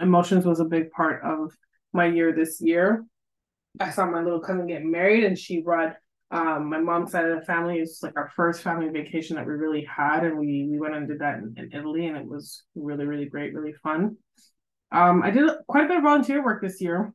emotions 0.00 0.46
was 0.46 0.60
a 0.60 0.64
big 0.64 0.90
part 0.90 1.22
of 1.22 1.52
my 1.92 2.06
year 2.06 2.32
this 2.34 2.60
year. 2.60 3.04
I 3.80 3.90
saw 3.90 4.06
my 4.06 4.22
little 4.22 4.40
cousin 4.40 4.66
get 4.66 4.82
married 4.82 5.24
and 5.24 5.38
she 5.38 5.60
brought 5.60 5.96
um 6.30 6.70
my 6.70 6.78
mom's 6.78 7.12
side 7.12 7.26
of 7.26 7.38
the 7.38 7.44
family. 7.44 7.78
It's 7.78 8.02
like 8.02 8.16
our 8.16 8.30
first 8.34 8.62
family 8.62 8.88
vacation 8.88 9.36
that 9.36 9.46
we 9.46 9.52
really 9.52 9.84
had 9.84 10.24
and 10.24 10.38
we 10.38 10.66
we 10.70 10.78
went 10.78 10.94
and 10.94 11.06
did 11.06 11.18
that 11.20 11.38
in, 11.38 11.54
in 11.58 11.72
italy 11.72 12.06
and 12.06 12.16
it 12.16 12.26
was 12.26 12.62
really 12.74 13.04
really 13.04 13.26
great 13.26 13.54
really 13.54 13.74
fun. 13.82 14.16
Um 14.92 15.22
i 15.22 15.30
did 15.30 15.50
quite 15.68 15.84
a 15.84 15.88
bit 15.88 15.98
of 15.98 16.02
volunteer 16.02 16.42
work 16.42 16.62
this 16.62 16.80
year 16.80 17.12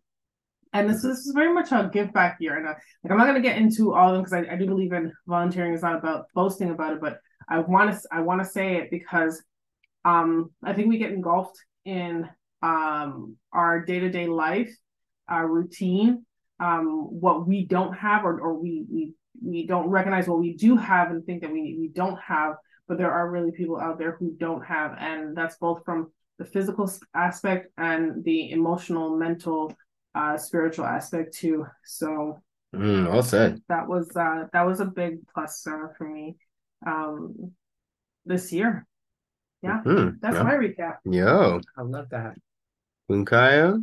and 0.73 0.89
this, 0.89 1.01
this 1.01 1.19
is 1.19 1.33
very 1.33 1.53
much 1.53 1.71
a 1.71 1.89
give 1.91 2.13
back 2.13 2.37
year 2.39 2.57
and 2.57 2.67
uh, 2.67 2.73
like 3.03 3.11
i'm 3.11 3.17
not 3.17 3.25
going 3.25 3.41
to 3.41 3.47
get 3.47 3.57
into 3.57 3.93
all 3.93 4.09
of 4.09 4.13
them 4.13 4.23
because 4.23 4.33
I, 4.33 4.53
I 4.53 4.57
do 4.57 4.67
believe 4.67 4.93
in 4.93 5.11
volunteering. 5.27 5.73
Is 5.73 5.81
not 5.81 5.97
about 5.97 6.25
boasting 6.35 6.69
about 6.69 6.93
it 6.93 7.01
but 7.01 7.19
i 7.49 7.59
want 7.59 7.91
to 7.91 8.07
i 8.11 8.21
want 8.21 8.41
to 8.41 8.49
say 8.49 8.77
it 8.77 8.89
because 8.91 9.41
um 10.05 10.51
i 10.63 10.73
think 10.73 10.87
we 10.87 10.97
get 10.97 11.11
engulfed 11.11 11.57
in 11.85 12.27
um 12.61 13.35
our 13.53 13.83
day-to-day 13.85 14.27
life 14.27 14.73
our 15.27 15.47
routine 15.47 16.25
um 16.59 16.87
what 17.09 17.47
we 17.47 17.65
don't 17.65 17.93
have 17.93 18.25
or, 18.25 18.39
or 18.39 18.53
we 18.53 18.85
we 18.91 19.13
we 19.41 19.65
don't 19.65 19.87
recognize 19.87 20.27
what 20.27 20.39
we 20.39 20.53
do 20.55 20.75
have 20.75 21.11
and 21.11 21.25
think 21.25 21.41
that 21.41 21.51
we 21.51 21.77
we 21.79 21.87
don't 21.93 22.19
have 22.19 22.55
but 22.87 22.97
there 22.97 23.11
are 23.11 23.29
really 23.29 23.51
people 23.51 23.79
out 23.79 23.97
there 23.97 24.15
who 24.19 24.35
don't 24.39 24.63
have 24.65 24.95
and 24.99 25.35
that's 25.35 25.57
both 25.57 25.83
from 25.85 26.11
the 26.37 26.45
physical 26.45 26.91
aspect 27.13 27.67
and 27.77 28.23
the 28.23 28.51
emotional 28.51 29.15
mental 29.15 29.73
uh 30.15 30.37
spiritual 30.37 30.85
aspect 30.85 31.33
too 31.35 31.65
so 31.85 32.37
Mm, 32.75 33.09
well 33.11 33.23
said. 33.23 33.59
that 33.67 33.87
was 33.87 34.15
uh 34.15 34.43
that 34.53 34.63
was 34.65 34.79
a 34.79 34.85
big 34.85 35.25
plus 35.33 35.65
uh, 35.65 35.87
for 35.97 36.07
me 36.07 36.35
um 36.85 37.51
this 38.25 38.51
year 38.53 38.85
yeah 39.61 39.81
Mhm. 39.85 40.19
that's 40.21 40.35
Yeah. 40.35 40.43
my 40.43 40.53
recap 40.55 40.97
Yo, 41.05 41.59
I 41.77 41.81
love 41.81 42.09
that. 42.09 42.35
Queen 43.07 43.25
Kaya. 43.25 43.79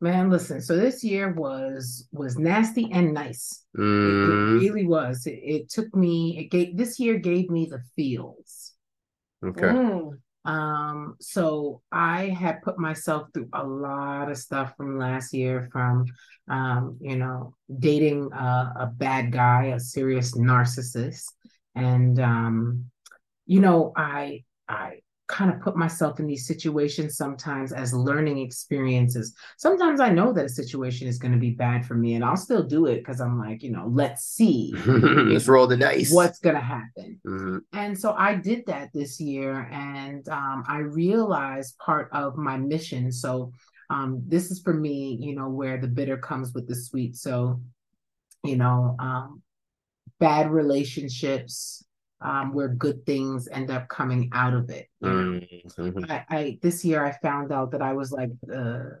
Man, 0.00 0.28
listen. 0.28 0.60
So 0.60 0.76
this 0.76 1.02
year 1.02 1.32
was 1.32 2.06
was 2.12 2.36
nasty 2.36 2.90
and 2.92 3.14
nice. 3.14 3.64
It, 3.74 3.80
it 3.80 3.82
Mm. 3.82 4.60
really 4.60 4.84
was. 4.84 5.26
It, 5.26 5.40
it 5.42 5.68
took 5.70 5.94
me. 5.96 6.36
It 6.38 6.50
gave 6.50 6.76
this 6.76 7.00
year 7.00 7.18
gave 7.18 7.48
me 7.48 7.64
the 7.70 7.80
feels. 7.96 8.74
Okay. 9.42 9.62
Mm. 9.72 10.18
Um, 10.44 11.16
so 11.20 11.80
I 11.90 12.28
had 12.28 12.60
put 12.62 12.78
myself 12.78 13.28
through 13.32 13.48
a 13.54 13.64
lot 13.66 14.30
of 14.30 14.36
stuff 14.36 14.76
from 14.76 14.98
last 14.98 15.32
year, 15.32 15.68
from 15.72 16.04
um, 16.48 16.98
you 17.00 17.16
know, 17.16 17.54
dating 17.78 18.28
a, 18.32 18.84
a 18.84 18.92
bad 18.92 19.32
guy, 19.32 19.72
a 19.74 19.80
serious 19.80 20.36
narcissist, 20.36 21.32
and 21.76 22.18
um, 22.20 22.84
you 23.46 23.60
know, 23.60 23.92
I 23.96 24.44
I 24.68 25.00
kind 25.28 25.52
of 25.52 25.60
put 25.60 25.76
myself 25.76 26.20
in 26.20 26.26
these 26.28 26.46
situations 26.46 27.16
sometimes 27.16 27.72
as 27.72 27.92
learning 27.92 28.38
experiences. 28.38 29.34
Sometimes 29.58 29.98
I 29.98 30.08
know 30.08 30.32
that 30.32 30.44
a 30.44 30.48
situation 30.48 31.08
is 31.08 31.18
going 31.18 31.32
to 31.32 31.38
be 31.38 31.50
bad 31.50 31.84
for 31.84 31.94
me, 31.94 32.14
and 32.14 32.24
I'll 32.24 32.36
still 32.36 32.62
do 32.62 32.86
it 32.86 32.98
because 32.98 33.20
I'm 33.20 33.36
like, 33.38 33.62
you 33.62 33.72
know, 33.72 33.88
let's 33.90 34.22
see 34.24 34.72
Let's 34.86 35.48
roll 35.48 35.66
the 35.66 35.76
dice. 35.76 36.12
what's 36.12 36.38
going 36.38 36.54
to 36.54 36.60
happen. 36.62 37.20
Mhm. 37.26 37.60
And 37.72 37.98
so 37.98 38.14
I 38.16 38.34
did 38.36 38.66
that 38.66 38.90
this 38.94 39.20
year, 39.20 39.68
and 39.72 40.28
um, 40.28 40.64
I 40.68 40.78
realized 40.78 41.76
part 41.78 42.08
of 42.12 42.36
my 42.36 42.56
mission. 42.56 43.10
So 43.12 43.52
um, 43.90 44.22
this 44.26 44.50
is 44.50 44.60
for 44.62 44.74
me, 44.74 45.18
you 45.20 45.34
know, 45.34 45.48
where 45.48 45.76
the 45.78 45.88
bitter 45.88 46.16
comes 46.16 46.52
with 46.54 46.66
the 46.68 46.74
sweet. 46.76 47.16
So, 47.16 47.60
you 48.44 48.56
know, 48.56 48.96
um, 48.98 49.42
bad 50.18 50.50
relationships, 50.50 51.84
um, 52.20 52.54
where 52.54 52.68
good 52.68 53.04
things 53.04 53.48
end 53.48 53.70
up 53.70 53.88
coming 53.88 54.30
out 54.32 54.54
of 54.54 54.70
it. 54.70 54.88
Mhm. 55.02 56.10
I, 56.10 56.24
I 56.28 56.58
this 56.62 56.84
year 56.84 57.04
I 57.04 57.12
found 57.22 57.52
out 57.52 57.70
that 57.72 57.82
I 57.82 57.92
was 57.92 58.12
like 58.12 58.30
the 58.42 59.00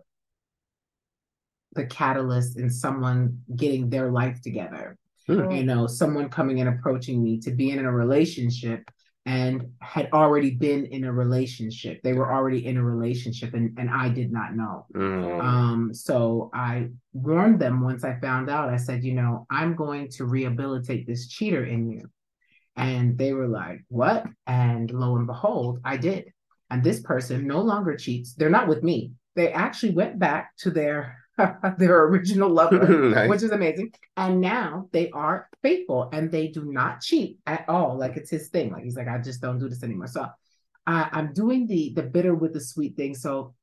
the 1.72 1.86
catalyst 1.86 2.58
in 2.58 2.70
someone 2.70 3.42
getting 3.54 3.90
their 3.90 4.10
life 4.10 4.40
together. 4.40 4.96
Hmm. 5.26 5.50
You 5.50 5.64
know, 5.64 5.86
someone 5.86 6.28
coming 6.28 6.60
and 6.60 6.68
approaching 6.68 7.22
me 7.22 7.38
to 7.40 7.50
be 7.50 7.70
in 7.70 7.84
a 7.84 7.92
relationship 7.92 8.88
and 9.26 9.72
had 9.80 10.08
already 10.12 10.52
been 10.52 10.86
in 10.86 11.02
a 11.02 11.12
relationship. 11.12 12.00
They 12.02 12.12
were 12.12 12.32
already 12.32 12.64
in 12.64 12.76
a 12.76 12.84
relationship 12.84 13.54
and, 13.54 13.76
and 13.76 13.90
I 13.90 14.08
did 14.08 14.32
not 14.32 14.54
know. 14.54 14.86
Mm. 14.94 15.42
Um, 15.42 15.92
so 15.92 16.48
I 16.54 16.90
warned 17.12 17.58
them 17.58 17.80
once 17.80 18.04
I 18.04 18.20
found 18.20 18.48
out. 18.48 18.68
I 18.68 18.76
said, 18.76 19.02
you 19.02 19.14
know, 19.14 19.44
I'm 19.50 19.74
going 19.74 20.08
to 20.10 20.26
rehabilitate 20.26 21.08
this 21.08 21.26
cheater 21.26 21.64
in 21.64 21.90
you. 21.90 22.08
And 22.76 23.18
they 23.18 23.32
were 23.32 23.48
like, 23.48 23.84
what? 23.88 24.26
And 24.46 24.92
lo 24.92 25.16
and 25.16 25.26
behold, 25.26 25.80
I 25.84 25.96
did. 25.96 26.32
And 26.70 26.84
this 26.84 27.00
person 27.00 27.48
no 27.48 27.60
longer 27.62 27.96
cheats. 27.96 28.34
They're 28.34 28.48
not 28.48 28.68
with 28.68 28.84
me. 28.84 29.12
They 29.34 29.50
actually 29.52 29.92
went 29.92 30.20
back 30.20 30.56
to 30.58 30.70
their 30.70 31.18
their 31.78 32.04
original 32.04 32.48
lover, 32.48 32.86
Nice. 33.14 33.28
which 33.28 33.42
is 33.42 33.50
amazing. 33.50 33.92
And 34.16 34.40
now 34.40 34.88
they 34.92 35.10
are 35.10 35.48
faithful 35.62 36.08
and 36.12 36.30
they 36.30 36.48
do 36.48 36.64
not 36.64 37.00
cheat 37.02 37.38
at 37.46 37.68
all. 37.68 37.98
Like 37.98 38.16
it's 38.16 38.30
his 38.30 38.48
thing. 38.48 38.72
Like 38.72 38.84
he's 38.84 38.96
like, 38.96 39.08
I 39.08 39.18
just 39.18 39.40
don't 39.40 39.58
do 39.58 39.68
this 39.68 39.82
anymore. 39.82 40.06
So 40.06 40.26
I, 40.86 41.08
I'm 41.12 41.32
doing 41.32 41.66
the 41.66 41.92
the 41.94 42.02
bitter 42.02 42.34
with 42.34 42.52
the 42.52 42.60
sweet 42.60 42.96
thing. 42.96 43.14
So 43.14 43.54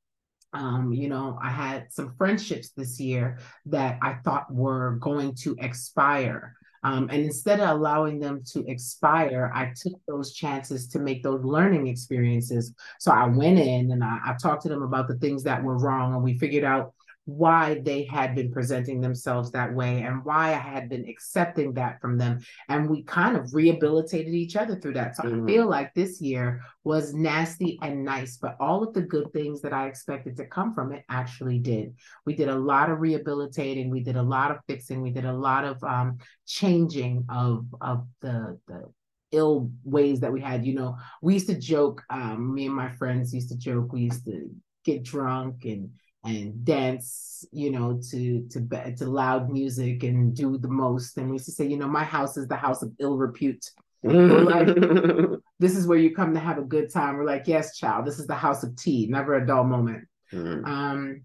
um, 0.52 0.92
you 0.92 1.08
know, 1.08 1.36
I 1.42 1.50
had 1.50 1.92
some 1.92 2.14
friendships 2.16 2.70
this 2.70 3.00
year 3.00 3.38
that 3.66 3.98
I 4.02 4.14
thought 4.24 4.52
were 4.54 4.98
going 5.00 5.34
to 5.42 5.56
expire. 5.58 6.54
Um, 6.84 7.08
and 7.10 7.22
instead 7.24 7.60
of 7.60 7.70
allowing 7.70 8.20
them 8.20 8.42
to 8.52 8.64
expire, 8.70 9.50
I 9.54 9.72
took 9.74 9.98
those 10.06 10.34
chances 10.34 10.86
to 10.88 10.98
make 11.00 11.22
those 11.22 11.42
learning 11.42 11.88
experiences. 11.88 12.72
So 13.00 13.10
I 13.10 13.26
went 13.26 13.58
in 13.58 13.90
and 13.90 14.04
I, 14.04 14.18
I 14.26 14.34
talked 14.40 14.62
to 14.62 14.68
them 14.68 14.82
about 14.82 15.08
the 15.08 15.16
things 15.16 15.42
that 15.44 15.64
were 15.64 15.78
wrong, 15.78 16.14
and 16.14 16.22
we 16.22 16.38
figured 16.38 16.62
out 16.62 16.92
why 17.26 17.80
they 17.82 18.04
had 18.04 18.34
been 18.34 18.52
presenting 18.52 19.00
themselves 19.00 19.50
that 19.52 19.74
way 19.74 20.02
and 20.02 20.24
why 20.24 20.50
I 20.50 20.58
had 20.58 20.88
been 20.90 21.08
accepting 21.08 21.72
that 21.74 22.00
from 22.00 22.18
them. 22.18 22.40
And 22.68 22.90
we 22.90 23.02
kind 23.02 23.36
of 23.36 23.54
rehabilitated 23.54 24.34
each 24.34 24.56
other 24.56 24.76
through 24.76 24.94
that. 24.94 25.16
So 25.16 25.22
Mhm. 25.22 25.42
I 25.42 25.46
feel 25.46 25.66
like 25.66 25.94
this 25.94 26.20
year 26.20 26.60
was 26.84 27.14
nasty 27.14 27.78
and 27.80 28.04
nice, 28.04 28.36
but 28.36 28.56
all 28.60 28.82
of 28.82 28.92
the 28.92 29.00
good 29.00 29.32
things 29.32 29.62
that 29.62 29.72
I 29.72 29.86
expected 29.86 30.36
to 30.36 30.46
come 30.46 30.74
from 30.74 30.92
it 30.92 31.04
actually 31.08 31.58
did. 31.60 31.94
We 32.26 32.34
did 32.34 32.48
a 32.48 32.58
lot 32.58 32.90
of 32.90 33.00
rehabilitating, 33.00 33.88
we 33.88 34.02
did 34.02 34.16
a 34.16 34.22
lot 34.22 34.50
of 34.50 34.58
fixing, 34.66 35.00
we 35.00 35.10
did 35.10 35.24
a 35.24 35.32
lot 35.32 35.64
of 35.64 35.82
um, 35.82 36.18
changing 36.46 37.24
of 37.30 37.66
of 37.80 38.06
the 38.20 38.58
the 38.68 38.92
ill 39.32 39.70
ways 39.82 40.20
that 40.20 40.32
we 40.32 40.40
had. 40.40 40.64
You 40.64 40.74
know, 40.74 40.96
we 41.22 41.34
used 41.34 41.48
to 41.48 41.58
joke. 41.58 42.02
Um, 42.10 42.54
me 42.54 42.66
and 42.66 42.74
my 42.74 42.90
friends 42.96 43.34
used 43.34 43.48
to 43.48 43.56
joke. 43.56 43.92
We 43.92 44.02
used 44.02 44.24
to 44.26 44.50
get 44.84 45.02
drunk 45.02 45.64
and 45.64 45.90
and 46.24 46.64
dance, 46.64 47.44
you 47.52 47.70
know, 47.70 48.00
to 48.10 48.46
to 48.50 48.94
to 48.96 49.06
loud 49.06 49.50
music 49.50 50.02
and 50.02 50.34
do 50.34 50.58
the 50.58 50.68
most. 50.68 51.16
And 51.18 51.28
we 51.28 51.34
used 51.34 51.46
to 51.46 51.52
say, 51.52 51.66
you 51.66 51.76
know, 51.76 51.88
my 51.88 52.04
house 52.04 52.36
is 52.36 52.48
the 52.48 52.56
house 52.56 52.82
of 52.82 52.92
ill 52.98 53.16
repute. 53.16 53.70
like, 54.02 54.68
This 55.58 55.76
is 55.76 55.86
where 55.86 55.98
you 55.98 56.14
come 56.14 56.34
to 56.34 56.40
have 56.40 56.58
a 56.58 56.62
good 56.62 56.90
time. 56.90 57.16
We're 57.16 57.24
like, 57.24 57.46
yes, 57.46 57.78
child, 57.78 58.06
this 58.06 58.18
is 58.18 58.26
the 58.26 58.34
house 58.34 58.62
of 58.62 58.76
tea, 58.76 59.06
never 59.08 59.34
a 59.34 59.46
dull 59.46 59.64
moment. 59.64 60.06
Mm. 60.32 60.66
Um, 60.66 61.22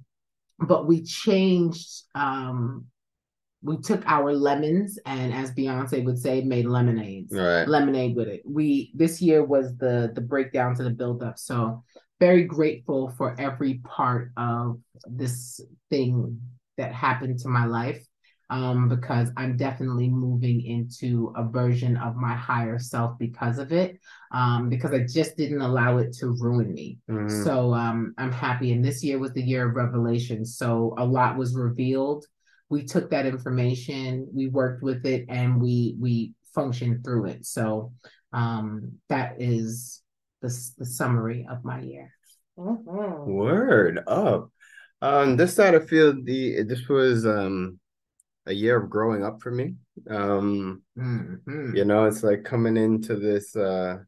but 0.59 0.87
we 0.87 1.03
changed. 1.03 2.03
Um, 2.15 2.85
we 3.61 3.77
took 3.77 4.05
our 4.05 4.33
lemons 4.33 4.97
and, 5.05 5.33
as 5.33 5.51
Beyonce 5.51 6.05
would 6.05 6.17
say, 6.17 6.41
made 6.41 6.65
lemonades. 6.65 7.33
Right. 7.33 7.67
Lemonade 7.67 8.15
with 8.15 8.27
it. 8.27 8.41
We 8.45 8.91
this 8.93 9.21
year 9.21 9.43
was 9.43 9.75
the 9.77 10.11
the 10.13 10.21
breakdown 10.21 10.75
to 10.75 10.83
the 10.83 10.89
build 10.89 11.23
up. 11.23 11.37
So 11.37 11.83
very 12.19 12.43
grateful 12.43 13.09
for 13.17 13.35
every 13.39 13.75
part 13.85 14.31
of 14.37 14.79
this 15.05 15.61
thing 15.89 16.39
that 16.77 16.93
happened 16.93 17.39
to 17.39 17.47
my 17.49 17.65
life. 17.65 18.03
Um, 18.51 18.89
because 18.89 19.29
I'm 19.37 19.57
definitely 19.57 20.09
moving 20.09 20.65
into 20.65 21.31
a 21.35 21.43
version 21.47 21.95
of 21.97 22.15
my 22.15 22.33
higher 22.33 22.79
self 22.79 23.15
because 23.19 23.59
of 23.59 23.71
it. 23.71 23.99
Um, 24.31 24.69
because 24.69 24.91
I 24.91 25.05
just 25.05 25.37
didn't 25.37 25.61
allow 25.61 25.99
it 25.99 26.13
to 26.13 26.29
ruin 26.29 26.73
me. 26.73 26.97
Mhm. 27.07 27.43
So 27.43 27.75
um, 27.75 28.15
I'm 28.17 28.31
happy. 28.31 28.73
And 28.73 28.83
this 28.83 29.03
year 29.03 29.19
was 29.19 29.33
the 29.33 29.43
year 29.43 29.69
of 29.69 29.75
revelation. 29.75 30.45
So 30.45 30.95
a 30.97 31.05
lot 31.05 31.37
was 31.37 31.55
revealed. 31.55 32.25
We 32.69 32.85
took 32.85 33.11
that 33.11 33.27
information, 33.27 34.27
we 34.33 34.47
worked 34.47 34.81
with 34.81 35.05
it, 35.05 35.25
and 35.29 35.61
we 35.61 35.95
we 35.99 36.33
functioned 36.55 37.03
through 37.03 37.25
it. 37.25 37.45
So 37.45 37.93
um, 38.33 38.93
that 39.09 39.35
is 39.39 40.01
the 40.41 40.71
the 40.77 40.85
summary 40.85 41.47
of 41.49 41.63
my 41.63 41.81
year. 41.81 42.13
Mhm. 42.57 43.25
Word 43.25 43.99
up. 44.07 44.51
Um, 45.01 45.37
this 45.37 45.55
side 45.55 45.75
of 45.75 45.87
field, 45.87 46.25
the 46.25 46.63
this 46.63 46.87
was 46.89 47.25
um 47.25 47.79
a 48.45 48.53
year 48.53 48.77
of 48.77 48.89
growing 48.89 49.23
up 49.23 49.41
for 49.41 49.51
me. 49.51 49.75
Um, 50.09 50.81
Mhm. 50.97 51.75
you 51.75 51.85
know, 51.85 52.05
it's 52.05 52.23
like 52.23 52.43
coming 52.43 52.77
into 52.77 53.15
this 53.15 53.55
uh 53.55 53.99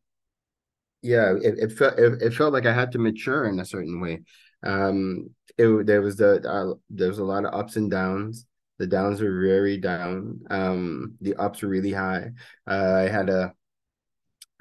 yeah, 1.01 1.33
it, 1.41 1.57
it 1.57 1.71
felt 1.71 1.97
it, 1.97 2.21
it 2.21 2.33
felt 2.33 2.53
like 2.53 2.65
I 2.65 2.73
had 2.73 2.91
to 2.93 2.99
mature 2.99 3.45
in 3.45 3.59
a 3.59 3.65
certain 3.65 3.99
way. 3.99 4.21
Um, 4.63 5.29
it 5.57 5.85
there 5.85 6.01
was 6.01 6.17
the 6.17 6.47
uh, 6.47 6.75
there 6.89 7.09
was 7.09 7.19
a 7.19 7.23
lot 7.23 7.45
of 7.45 7.53
ups 7.53 7.75
and 7.75 7.89
downs. 7.89 8.45
The 8.77 8.87
downs 8.87 9.21
were 9.21 9.41
very 9.41 9.77
down. 9.77 10.41
Um, 10.49 11.15
the 11.21 11.35
ups 11.35 11.61
were 11.61 11.69
really 11.69 11.91
high. 11.91 12.31
Uh, 12.67 12.93
I 12.95 13.09
had 13.09 13.29
a 13.29 13.53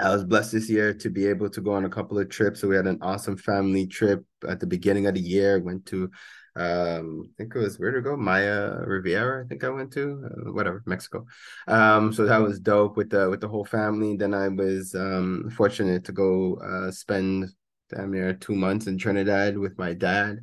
I 0.00 0.10
was 0.10 0.24
blessed 0.24 0.52
this 0.52 0.70
year 0.70 0.94
to 0.94 1.10
be 1.10 1.26
able 1.26 1.50
to 1.50 1.60
go 1.60 1.72
on 1.72 1.84
a 1.84 1.90
couple 1.90 2.18
of 2.18 2.28
trips. 2.28 2.60
So 2.60 2.68
we 2.68 2.76
had 2.76 2.86
an 2.86 2.98
awesome 3.02 3.36
family 3.36 3.86
trip 3.86 4.24
at 4.48 4.60
the 4.60 4.66
beginning 4.66 5.06
of 5.06 5.14
the 5.14 5.20
year. 5.20 5.60
Went 5.60 5.86
to, 5.86 6.10
um, 6.56 7.24
I 7.24 7.32
think 7.36 7.54
it 7.54 7.58
was 7.58 7.78
where 7.78 7.90
to 7.90 8.00
go, 8.00 8.16
Maya 8.16 8.76
Riviera. 8.84 9.44
I 9.44 9.48
think 9.48 9.62
I 9.62 9.68
went 9.68 9.92
to, 9.92 10.24
uh, 10.24 10.52
whatever, 10.52 10.82
Mexico. 10.86 11.26
Um, 11.68 12.12
so 12.12 12.24
that 12.24 12.40
was 12.40 12.60
dope 12.60 12.96
with 12.96 13.10
the 13.10 13.28
with 13.28 13.40
the 13.40 13.48
whole 13.48 13.64
family. 13.64 14.16
Then 14.16 14.34
I 14.34 14.48
was 14.48 14.94
um 14.94 15.50
fortunate 15.56 16.04
to 16.06 16.12
go 16.12 16.56
uh 16.56 16.90
spend 16.90 17.50
damn 17.90 18.12
near 18.12 18.32
two 18.34 18.54
months 18.54 18.86
in 18.86 18.98
Trinidad 18.98 19.58
with 19.58 19.78
my 19.78 19.94
dad, 19.94 20.38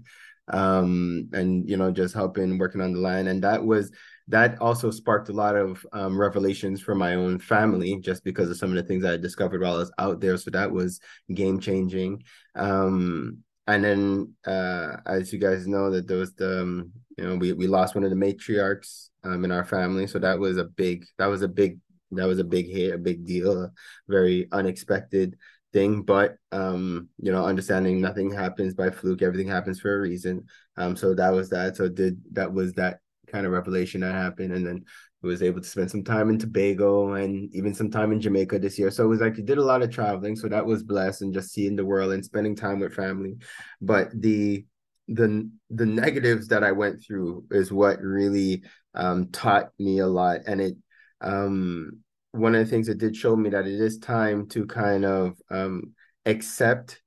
um, 0.50 1.30
and 1.34 1.67
you 1.70 1.78
know 1.78 1.91
just 1.91 2.13
helping 2.13 2.58
working 2.58 2.82
on 2.82 2.93
the 2.93 3.00
land. 3.00 3.28
And 3.28 3.43
that 3.43 3.63
was 3.63 3.91
that 4.30 4.60
also 4.60 4.92
sparked 4.92 5.30
a 5.30 5.34
lot 5.34 5.56
of 5.56 5.86
um, 5.94 6.20
revelations 6.20 6.82
for 6.82 6.94
my 6.94 7.16
own 7.16 7.40
family 7.40 7.98
just 8.00 8.24
because 8.24 8.50
of 8.50 8.58
some 8.58 8.70
of 8.70 8.76
the 8.76 8.84
things 8.84 9.06
I 9.06 9.16
discovered 9.16 9.62
while 9.62 9.76
I 9.76 9.78
was 9.78 9.92
out 9.98 10.20
there. 10.20 10.38
So 10.38 10.52
that 10.52 10.72
was 10.72 11.00
game 11.34 11.60
changing. 11.60 12.24
Um, 12.56 13.40
and 13.68 13.84
then, 13.84 14.34
uh, 14.46 14.98
as 15.06 15.32
you 15.32 15.40
guys 15.40 15.68
know, 15.68 15.92
that 15.92 16.08
there 16.08 16.18
was 16.18 16.34
the, 16.34 16.62
um, 16.62 16.92
you 17.18 17.26
know, 17.26 17.36
we, 17.36 17.54
we 17.54 17.68
lost 17.68 17.96
one 17.96 18.04
of 18.04 18.10
the 18.10 18.16
matriarchs 18.16 19.10
um, 19.24 19.46
in 19.46 19.52
our 19.52 19.66
family. 19.66 20.08
So 20.08 20.20
that 20.20 20.40
was 20.40 20.58
a 20.58 20.66
big, 20.66 21.06
that 21.18 21.28
was 21.28 21.42
a 21.42 21.48
big, 21.48 21.80
that 22.12 22.28
was 22.28 22.40
a 22.40 22.44
big 22.44 22.68
hit, 22.68 22.94
a 22.94 22.98
big 22.98 23.26
deal, 23.26 23.63
a 23.63 23.72
very 24.08 24.48
unexpected 24.52 25.38
thing. 25.74 26.02
But, 26.02 26.38
um, 26.52 27.10
you 27.22 27.32
know, 27.32 27.46
understanding 27.46 28.00
nothing 28.02 28.32
happens 28.32 28.74
by 28.74 28.90
fluke, 28.90 29.22
everything 29.22 29.48
happens 29.48 29.80
for 29.80 29.96
a 29.96 30.00
reason. 30.00 30.48
Um, 30.76 30.96
so 30.96 31.13
that 31.16 31.32
was 31.34 31.50
that. 31.50 31.76
So 31.76 31.90
did, 31.90 32.22
that 32.34 32.54
was 32.54 32.74
that 32.74 33.00
kind 33.28 33.46
of 33.46 33.52
revelation 33.52 34.02
that 34.02 34.13
happened 34.13 34.54
and 34.54 34.66
then 34.66 34.84
I 35.24 35.28
was 35.28 35.42
able 35.42 35.62
to 35.62 35.68
spend 35.68 35.90
some 35.90 36.04
time 36.04 36.30
in 36.30 36.38
Tobago 36.38 37.13
and 37.13 37.54
even 37.54 37.74
some 37.74 37.90
time 37.90 38.12
in 38.12 38.22
Jamaica 38.22 38.60
this 38.60 38.78
year. 38.78 38.92
So 38.92 39.04
it 39.04 39.08
was 39.08 39.20
like 39.20 39.36
you 39.38 39.44
did 39.44 39.58
a 39.58 39.63
lot 39.63 39.82
of 39.82 39.92
traveling. 39.92 40.36
So 40.36 40.48
that 40.48 40.66
was 40.66 40.84
blessed 40.84 41.24
and 41.24 41.34
just 41.34 41.52
seeing 41.52 41.76
the 41.76 41.86
world 41.86 42.12
and 42.13 42.24
spending 42.24 42.56
time 42.56 42.80
with 42.80 42.94
family. 42.94 43.38
But 43.82 44.10
the 44.13 44.66
the 45.08 45.50
the 45.72 45.86
negatives 45.86 46.50
that 46.50 46.63
I 46.63 46.72
went 46.72 47.04
through 47.04 47.46
is 47.50 47.72
what 47.72 48.00
really 48.00 48.63
um 48.94 49.28
taught 49.32 49.72
me 49.80 50.00
a 50.00 50.08
lot. 50.08 50.42
And 50.46 50.62
it 50.62 50.76
um 51.22 52.04
one 52.32 52.54
of 52.54 52.63
the 52.63 52.70
things 52.70 52.88
it 52.88 53.00
did 53.00 53.16
show 53.16 53.36
me 53.36 53.50
that 53.50 53.66
it 53.66 53.82
is 53.82 53.98
time 53.98 54.48
to 54.50 54.66
kind 54.68 55.04
of 55.04 55.38
um 55.50 55.94
accept 56.26 57.02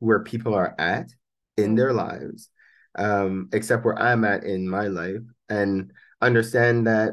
where 0.00 0.24
people 0.24 0.54
are 0.54 0.74
at 0.78 1.08
in 1.56 1.74
their 1.74 1.92
lives 1.92 2.48
um 2.96 3.48
except 3.52 3.84
where 3.84 3.98
i'm 3.98 4.24
at 4.24 4.44
in 4.44 4.68
my 4.68 4.86
life 4.88 5.20
and 5.52 5.92
understand 6.20 6.86
that 6.86 7.12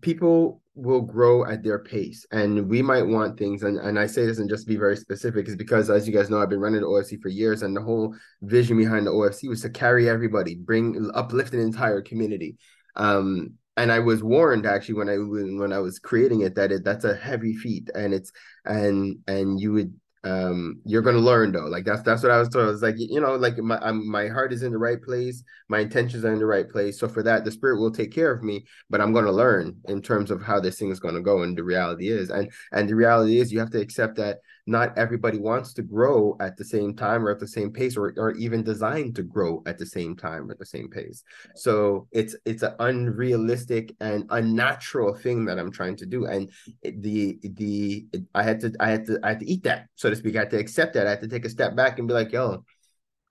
people 0.00 0.62
will 0.74 1.00
grow 1.00 1.44
at 1.44 1.64
their 1.64 1.80
pace. 1.80 2.24
And 2.30 2.68
we 2.68 2.82
might 2.82 3.02
want 3.02 3.36
things 3.36 3.64
and, 3.64 3.78
and 3.78 3.98
i 3.98 4.06
say 4.06 4.24
this 4.24 4.38
and 4.38 4.48
just 4.48 4.66
be 4.66 4.76
very 4.76 4.96
specific 4.96 5.48
is 5.48 5.56
because 5.56 5.90
as 5.90 6.06
you 6.06 6.14
guys 6.14 6.30
know 6.30 6.40
i've 6.40 6.48
been 6.48 6.60
running 6.60 6.82
the 6.82 6.86
ofc 6.86 7.20
for 7.20 7.28
years 7.28 7.62
and 7.62 7.76
the 7.76 7.82
whole 7.82 8.14
vision 8.42 8.76
behind 8.76 9.06
the 9.06 9.10
ofc 9.10 9.48
was 9.48 9.62
to 9.62 9.70
carry 9.70 10.08
everybody 10.08 10.54
bring 10.54 11.10
uplift 11.14 11.52
an 11.52 11.60
entire 11.60 12.00
community. 12.00 12.56
Um 12.94 13.54
and 13.76 13.90
i 13.90 13.98
was 13.98 14.22
warned 14.22 14.66
actually 14.66 14.94
when 14.94 15.08
i 15.08 15.16
when 15.60 15.72
i 15.72 15.78
was 15.78 15.98
creating 15.98 16.42
it 16.42 16.54
that 16.54 16.72
it 16.72 16.84
that's 16.84 17.04
a 17.04 17.14
heavy 17.14 17.54
feat 17.54 17.90
and 17.94 18.14
it's 18.14 18.30
and 18.64 19.18
and 19.26 19.60
you 19.60 19.72
would 19.72 19.92
um 20.24 20.80
you're 20.84 21.02
gonna 21.02 21.18
learn 21.18 21.52
though. 21.52 21.66
Like 21.66 21.84
that's 21.84 22.02
that's 22.02 22.22
what 22.22 22.32
i 22.32 22.38
was 22.38 22.48
told. 22.48 22.72
It's 22.72 22.82
like 22.82 22.96
you 22.98 23.20
know 23.20 23.36
like 23.36 23.58
my 23.58 23.78
I'm, 23.78 24.08
my 24.08 24.28
heart 24.28 24.52
is 24.52 24.62
in 24.62 24.72
the 24.72 24.78
right 24.78 25.00
place. 25.00 25.42
My 25.68 25.80
intentions 25.80 26.24
are 26.24 26.32
in 26.32 26.38
the 26.38 26.46
right 26.46 26.68
place. 26.68 26.98
So 26.98 27.08
for 27.08 27.22
that 27.22 27.44
the 27.44 27.50
spirit 27.50 27.78
will 27.78 27.92
take 27.92 28.12
care 28.12 28.32
of 28.32 28.42
me 28.42 28.64
but 28.90 29.00
i'm 29.00 29.12
gonna 29.12 29.32
learn 29.32 29.76
in 29.86 30.02
terms 30.02 30.30
of 30.30 30.42
how 30.42 30.60
this 30.60 30.78
thing 30.78 30.90
is 30.90 31.00
gonna 31.00 31.20
go 31.20 31.42
and 31.42 31.56
the 31.56 31.64
reality 31.64 32.08
is. 32.08 32.30
And 32.30 32.50
and 32.72 32.88
the 32.88 32.94
reality 32.96 33.38
is 33.38 33.52
you 33.52 33.60
have 33.60 33.70
to 33.70 33.80
accept 33.80 34.16
that 34.16 34.38
not 34.68 34.96
everybody 34.98 35.38
wants 35.38 35.72
to 35.72 35.82
grow 35.82 36.36
at 36.40 36.56
the 36.56 36.64
same 36.64 36.94
time 36.94 37.26
or 37.26 37.30
at 37.30 37.40
the 37.40 37.48
same 37.48 37.72
pace 37.72 37.96
or, 37.96 38.12
or 38.16 38.32
even 38.32 38.62
designed 38.62 39.16
to 39.16 39.22
grow 39.22 39.62
at 39.66 39.78
the 39.78 39.86
same 39.86 40.14
time 40.14 40.48
or 40.48 40.52
at 40.52 40.58
the 40.58 40.66
same 40.66 40.88
pace. 40.90 41.24
So 41.56 42.06
it's 42.12 42.36
it's 42.44 42.62
an 42.62 42.74
unrealistic 42.78 43.94
and 44.00 44.26
unnatural 44.30 45.14
thing 45.14 45.46
that 45.46 45.58
i'm 45.58 45.72
trying 45.72 45.96
to 45.96 46.06
do. 46.06 46.26
And 46.26 46.50
the 46.82 47.38
the 47.42 48.06
i 48.34 48.42
had 48.42 48.60
to 48.60 48.72
i 48.78 48.90
had 48.90 49.06
to 49.06 49.18
i 49.22 49.30
had 49.30 49.40
to 49.40 49.50
eat 49.50 49.64
that 49.64 49.86
so 49.96 50.10
to 50.10 50.16
speak. 50.16 50.36
I 50.36 50.40
had 50.40 50.50
to 50.50 50.58
accept 50.58 50.94
that. 50.94 51.06
I 51.06 51.10
had 51.10 51.22
to 51.22 51.28
take 51.28 51.46
a 51.46 51.50
step 51.50 51.74
back 51.74 51.98
and 51.98 52.06
be 52.06 52.14
like 52.14 52.32
yo 52.32 52.64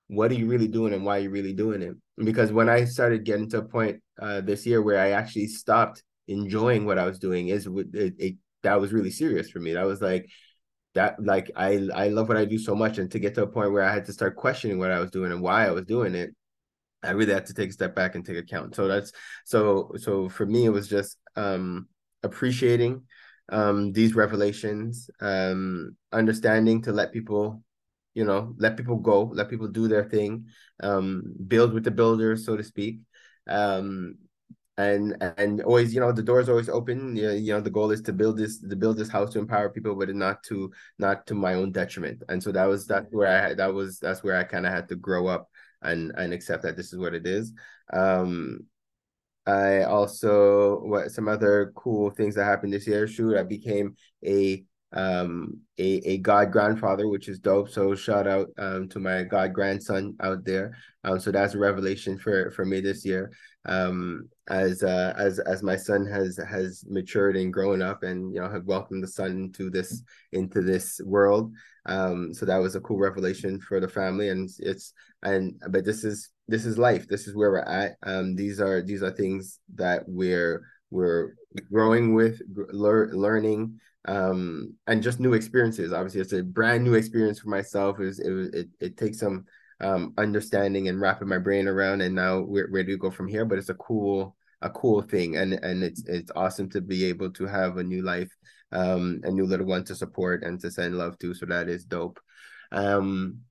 what 0.09 0.31
are 0.31 0.35
you 0.35 0.47
really 0.47 0.69
doing 0.69 0.93
and 0.93 1.03
why 1.03 1.17
are 1.17 1.21
you 1.21 1.29
really 1.29 1.51
doing 1.51 1.81
it? 1.81 1.93
Because 2.23 2.51
when 2.51 2.69
i 2.69 2.85
started 2.85 3.25
getting 3.25 3.49
to 3.49 3.59
a 3.59 3.63
point 3.63 4.01
uh 4.19 4.41
this 4.41 4.65
year 4.65 4.81
where 4.81 4.99
i 4.99 5.11
actually 5.11 5.47
stopped 5.47 6.01
enjoying 6.29 6.85
what 6.85 6.97
i 6.97 7.05
was 7.05 7.19
doing 7.19 7.49
is 7.49 7.67
it, 7.67 8.13
it 8.17 8.35
that 8.63 8.81
was 8.81 8.93
really 8.93 9.11
serious 9.11 9.49
for 9.49 9.59
me. 9.59 9.73
That 9.73 9.85
was 9.85 10.01
like 10.01 10.29
that 10.97 11.23
like 11.23 11.51
I 11.55 11.87
I 11.95 12.07
love 12.09 12.27
what 12.27 12.37
I 12.37 12.45
do 12.45 12.57
so 12.59 12.75
much, 12.75 12.97
and 12.97 13.09
to 13.11 13.19
get 13.19 13.35
to 13.35 13.43
a 13.43 13.47
point 13.47 13.71
where 13.71 13.83
I 13.83 13.93
had 13.93 14.05
to 14.05 14.13
start 14.13 14.35
questioning 14.35 14.79
what 14.79 14.91
I 14.91 14.99
was 14.99 15.11
doing 15.11 15.31
and 15.31 15.41
why 15.41 15.67
I 15.67 15.71
was 15.71 15.85
doing 15.85 16.15
it, 16.15 16.31
I 17.03 17.11
really 17.11 17.33
had 17.33 17.45
to 17.47 17.53
take 17.53 17.69
a 17.69 17.73
step 17.73 17.95
back 17.95 18.15
and 18.15 18.25
take 18.25 18.37
account. 18.37 18.75
So 18.75 18.87
that's 18.87 19.11
so 19.45 19.91
so 19.97 20.29
for 20.29 20.45
me 20.45 20.65
it 20.65 20.69
was 20.69 20.87
just 20.89 21.17
um 21.35 21.87
appreciating 22.23 23.03
um 23.49 23.93
these 23.93 24.15
revelations, 24.15 25.09
um 25.21 25.95
understanding 26.11 26.81
to 26.83 26.91
let 26.91 27.13
people 27.13 27.63
you 28.15 28.25
know 28.25 28.55
let 28.57 28.77
people 28.77 28.97
go, 28.97 29.25
let 29.33 29.49
people 29.49 29.67
do 29.67 29.87
their 29.87 30.05
thing, 30.05 30.47
um 30.83 31.23
build 31.47 31.73
with 31.73 31.83
the 31.83 31.91
builder 31.91 32.35
so 32.37 32.57
to 32.57 32.63
speak. 32.63 32.99
Um 33.47 34.17
and 34.77 35.17
and 35.37 35.61
always 35.61 35.93
you 35.93 35.99
know 35.99 36.11
the 36.11 36.21
door's 36.21 36.49
always 36.49 36.69
open. 36.69 37.15
You 37.15 37.23
know, 37.23 37.33
you 37.33 37.53
know 37.53 37.61
the 37.61 37.69
goal 37.69 37.91
is 37.91 38.01
to 38.03 38.13
build 38.13 38.37
this 38.37 38.59
to 38.59 38.75
build 38.75 38.97
this 38.97 39.09
house 39.09 39.33
to 39.33 39.39
empower 39.39 39.69
people 39.69 39.95
but 39.95 40.13
not 40.15 40.43
to 40.43 40.71
not 40.99 41.25
to 41.27 41.35
my 41.35 41.55
own 41.55 41.71
detriment. 41.71 42.21
And 42.29 42.41
so 42.41 42.51
that 42.51 42.65
was 42.65 42.85
that's 42.85 43.11
where 43.11 43.47
i 43.49 43.53
that 43.55 43.73
was 43.73 43.99
that's 43.99 44.23
where 44.23 44.37
i 44.37 44.43
kind 44.43 44.65
of 44.65 44.73
had 44.73 44.87
to 44.89 44.95
grow 44.95 45.27
up 45.27 45.49
and 45.81 46.11
and 46.15 46.31
accept 46.33 46.63
that 46.63 46.77
this 46.77 46.93
is 46.93 46.99
what 46.99 47.15
it 47.15 47.25
is. 47.25 47.53
Um 47.91 48.59
i 49.45 49.83
also 49.83 50.79
what 50.81 51.11
some 51.11 51.27
other 51.27 51.71
cool 51.75 52.09
things 52.11 52.35
that 52.35 52.43
happened 52.43 52.73
this 52.73 52.85
year 52.85 53.07
shoot 53.07 53.37
i 53.37 53.43
became 53.43 53.95
a 54.25 54.61
um 54.93 55.59
a 55.79 56.01
a 56.05 56.17
god 56.17 56.51
grandfather 56.51 57.07
which 57.09 57.27
is 57.27 57.39
dope. 57.39 57.69
So 57.69 57.95
shout 57.95 58.27
out 58.27 58.47
um 58.57 58.87
to 58.89 58.99
my 58.99 59.23
god 59.23 59.53
grandson 59.53 60.15
out 60.21 60.45
there. 60.45 60.77
Um 61.03 61.19
so 61.19 61.31
that's 61.31 61.55
a 61.55 61.59
revelation 61.59 62.17
for 62.17 62.51
for 62.51 62.65
me 62.65 62.79
this 62.79 63.05
year. 63.05 63.31
Um 63.65 64.29
as 64.47 64.81
uh 64.81 65.13
as 65.17 65.39
as 65.39 65.61
my 65.61 65.75
son 65.75 66.05
has 66.05 66.37
has 66.37 66.85
matured 66.87 67.35
and 67.35 67.51
grown 67.51 67.81
up 67.81 68.03
and 68.03 68.33
you 68.33 68.39
know 68.39 68.49
have 68.49 68.65
welcomed 68.65 69.03
the 69.03 69.07
son 69.07 69.31
into 69.31 69.69
this 69.69 70.01
into 70.31 70.61
this 70.61 71.01
world. 71.03 71.53
Um 71.85 72.33
so 72.33 72.45
that 72.45 72.57
was 72.57 72.75
a 72.75 72.81
cool 72.81 72.97
revelation 72.97 73.59
for 73.59 73.79
the 73.79 73.89
family 73.89 74.29
and 74.29 74.49
it's 74.59 74.93
and 75.23 75.61
but 75.69 75.83
this 75.83 76.03
is 76.03 76.29
this 76.47 76.65
is 76.65 76.77
life. 76.77 77.07
This 77.07 77.27
is 77.27 77.35
where 77.35 77.51
we're 77.51 77.59
at. 77.59 77.97
Um 78.03 78.35
these 78.35 78.61
are 78.61 78.81
these 78.81 79.03
are 79.03 79.11
things 79.11 79.59
that 79.75 80.03
we're 80.07 80.63
we're 80.91 81.33
growing 81.71 82.13
with 82.13 82.41
lear- 82.71 83.11
learning 83.13 83.79
um 84.07 84.73
and 84.87 85.03
just 85.03 85.19
new 85.19 85.33
experiences. 85.33 85.91
Obviously 85.91 86.21
it's 86.21 86.33
a 86.33 86.41
brand 86.41 86.85
new 86.85 86.93
experience 86.93 87.39
for 87.39 87.49
myself. 87.49 87.99
It 87.99 88.05
was 88.05 88.19
it 88.19 88.31
it, 88.53 88.67
it 88.79 88.97
takes 88.97 89.19
some 89.19 89.43
um 89.81 90.13
understanding 90.17 90.87
and 90.87 91.01
wrapping 91.01 91.27
my 91.27 91.37
brain 91.37 91.67
around 91.67 92.01
and 92.01 92.15
now 92.15 92.39
where, 92.39 92.67
where 92.69 92.83
do 92.83 92.91
you 92.91 92.97
go 92.97 93.11
from 93.11 93.27
here? 93.27 93.43
But 93.43 93.57
it's 93.57 93.69
a 93.69 93.75
cool 93.75 94.36
a 94.61 94.69
cool 94.69 95.01
thing 95.01 95.37
and 95.37 95.53
and 95.53 95.83
it's 95.83 96.03
it's 96.07 96.31
awesome 96.35 96.69
to 96.69 96.81
be 96.81 97.05
able 97.05 97.31
to 97.31 97.45
have 97.45 97.77
a 97.77 97.83
new 97.83 98.01
life 98.01 98.29
um 98.71 99.21
a 99.23 99.31
new 99.31 99.45
little 99.45 99.65
one 99.65 99.83
to 99.83 99.95
support 99.95 100.43
and 100.43 100.59
to 100.59 100.71
send 100.71 100.97
love 100.97 101.17
to 101.19 101.33
so 101.33 101.45
that 101.45 101.69
is 101.69 101.85
dope. 101.85 102.19
Um 102.71 103.41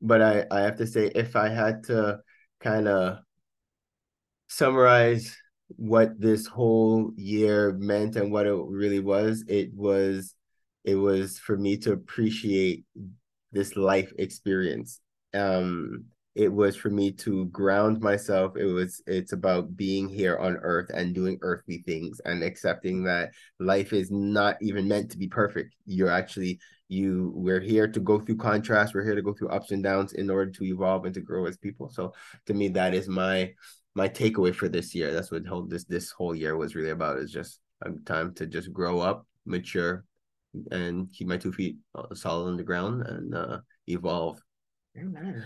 but 0.00 0.20
i 0.22 0.44
i 0.50 0.60
have 0.60 0.76
to 0.76 0.86
say 0.86 1.06
if 1.14 1.36
i 1.36 1.48
had 1.48 1.84
to 1.84 2.18
kind 2.60 2.88
of 2.88 3.18
summarize 4.48 5.36
what 5.68 6.18
this 6.20 6.46
whole 6.46 7.10
year 7.16 7.72
meant 7.72 8.16
and 8.16 8.30
what 8.32 8.46
it 8.46 8.54
really 8.68 9.00
was 9.00 9.44
it 9.48 9.72
was 9.74 10.34
it 10.84 10.94
was 10.94 11.38
for 11.38 11.56
me 11.56 11.76
to 11.78 11.92
appreciate 11.92 12.84
this 13.52 13.76
life 13.76 14.12
experience. 14.18 15.00
Um 15.32 16.06
it 16.34 16.52
was 16.52 16.74
for 16.74 16.90
me 16.90 17.12
to 17.12 17.46
ground 17.46 18.00
myself. 18.00 18.56
It 18.56 18.66
was 18.66 19.00
it's 19.06 19.32
about 19.32 19.76
being 19.76 20.08
here 20.08 20.36
on 20.36 20.56
earth 20.56 20.90
and 20.92 21.14
doing 21.14 21.38
earthly 21.42 21.82
things 21.86 22.20
and 22.24 22.42
accepting 22.42 23.04
that 23.04 23.30
life 23.60 23.92
is 23.92 24.10
not 24.10 24.56
even 24.60 24.88
meant 24.88 25.10
to 25.12 25.18
be 25.18 25.28
perfect. 25.28 25.76
You're 25.86 26.10
actually 26.10 26.58
you 26.88 27.32
we're 27.34 27.60
here 27.60 27.88
to 27.88 28.00
go 28.00 28.20
through 28.20 28.36
contrast 28.36 28.94
we're 28.94 29.04
here 29.04 29.14
to 29.14 29.22
go 29.22 29.32
through 29.32 29.48
ups 29.48 29.70
and 29.70 29.82
downs 29.82 30.12
in 30.12 30.28
order 30.28 30.50
to 30.50 30.64
evolve 30.64 31.06
and 31.06 31.14
to 31.14 31.20
grow 31.20 31.46
as 31.46 31.56
people. 31.56 31.88
So 31.88 32.12
to 32.46 32.54
me 32.54 32.68
that 32.68 32.94
is 32.94 33.08
my 33.08 33.52
my 33.94 34.08
takeaway 34.08 34.54
for 34.54 34.68
this 34.68 34.94
year. 34.94 35.12
That's 35.12 35.30
what 35.30 35.46
whole 35.46 35.66
this 35.66 35.84
this 35.84 36.10
whole 36.10 36.34
year 36.34 36.56
was 36.56 36.74
really 36.74 36.90
about 36.90 37.18
is 37.18 37.30
just 37.30 37.60
a 37.82 37.90
time 38.04 38.34
to 38.34 38.46
just 38.46 38.72
grow 38.72 38.98
up 38.98 39.26
mature 39.46 40.04
and 40.72 41.12
keep 41.12 41.28
my 41.28 41.36
two 41.36 41.52
feet 41.52 41.76
uh, 41.94 42.12
solid 42.14 42.48
on 42.48 42.56
the 42.56 42.64
ground 42.64 43.02
and 43.02 43.34
uh 43.34 43.58
evolve. 43.86 44.40
Amen. 44.98 45.44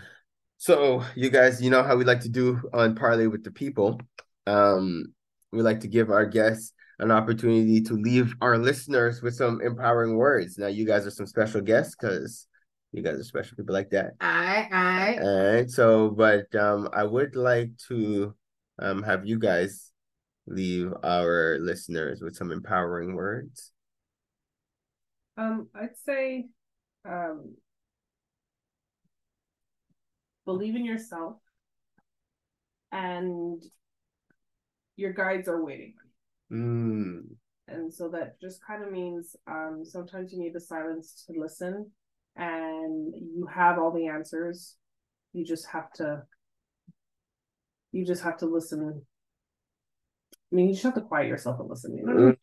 So 0.59 1.05
you 1.15 1.31
guys, 1.31 1.63
you 1.63 1.71
know 1.71 1.83
how 1.83 1.97
we 1.97 2.05
like 2.05 2.21
to 2.21 2.29
do 2.29 2.61
on 2.75 2.95
Parlay 2.95 3.27
with 3.27 3.45
the 3.45 3.51
People. 3.51 4.01
Um, 4.47 5.15
we 5.53 5.63
like 5.63 5.81
to 5.81 5.89
give 5.89 6.11
our 6.11 6.27
guests 6.27 6.73
an 6.99 7.13
opportunity 7.13 7.81
to 7.83 7.95
leave 7.95 8.35
our 8.41 8.59
listeners 8.59 9.23
with 9.23 9.35
some 9.35 9.61
empowering 9.61 10.17
words. 10.17 10.59
Now, 10.59 10.67
you 10.67 10.85
guys 10.85 11.07
are 11.07 11.11
some 11.11 11.27
special 11.27 11.61
guests 11.61 11.95
because 11.95 12.49
you 12.93 13.03
guys 13.03 13.21
are 13.21 13.25
special 13.25 13.57
people 13.57 13.73
like 13.73 13.91
that. 13.91 14.15
I 14.21 14.69
I 14.73 15.19
All 15.23 15.53
right. 15.53 15.71
So, 15.71 16.11
but 16.11 16.53
um, 16.57 16.89
I 16.93 17.05
would 17.05 17.37
like 17.37 17.71
to 17.89 18.35
um 18.81 19.03
have 19.03 19.27
you 19.27 19.39
guys 19.39 19.93
leave 20.47 20.93
our 21.05 21.59
listeners 21.61 22.21
with 22.21 22.35
some 22.35 22.51
empowering 22.51 23.15
words. 23.15 23.71
Um, 25.37 25.69
I'd 25.73 25.97
say, 26.05 26.49
um, 27.09 27.55
believe 30.49 30.77
in 30.77 30.85
yourself, 30.87 31.37
and 32.91 33.63
your 34.97 35.13
guides 35.13 35.47
are 35.47 35.63
waiting. 35.63 35.93
Mm, 36.51 37.37
And 37.69 37.93
so 37.93 38.09
that 38.09 38.41
just 38.41 38.65
kind 38.67 38.83
of 38.83 38.91
means 38.91 39.37
um, 39.47 39.83
sometimes 39.85 40.33
you 40.33 40.41
need 40.41 40.55
the 40.55 40.61
silence 40.61 41.27
to 41.27 41.39
listen, 41.39 41.91
and 42.35 43.13
you 43.15 43.47
have 43.55 43.79
all 43.79 43.93
the 43.93 44.07
answers. 44.07 44.77
You 45.35 45.45
just 45.45 45.67
have 45.69 45.93
to. 45.97 46.23
You 47.93 48.07
just 48.07 48.23
have 48.23 48.39
to 48.39 48.47
listen. 48.47 49.03
I 50.51 50.55
mean, 50.57 50.69
you 50.69 50.73
just 50.73 50.85
have 50.85 50.95
to 50.95 51.03
quiet 51.03 51.29
yourself 51.29 51.61
and 51.61 51.69
listen. 51.69 51.95
You 51.95 52.07
know. 52.07 52.35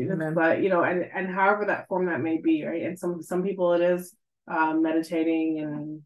Amen. 0.00 0.34
but 0.34 0.62
you 0.62 0.70
know 0.70 0.82
and 0.82 1.04
and 1.14 1.28
however 1.28 1.66
that 1.66 1.86
form 1.88 2.06
that 2.06 2.20
may 2.22 2.40
be 2.40 2.64
right 2.64 2.84
and 2.84 2.98
some 2.98 3.20
some 3.20 3.42
people 3.42 3.74
it 3.74 3.82
is 3.82 4.14
um 4.48 4.82
meditating 4.82 5.58
and 5.58 6.00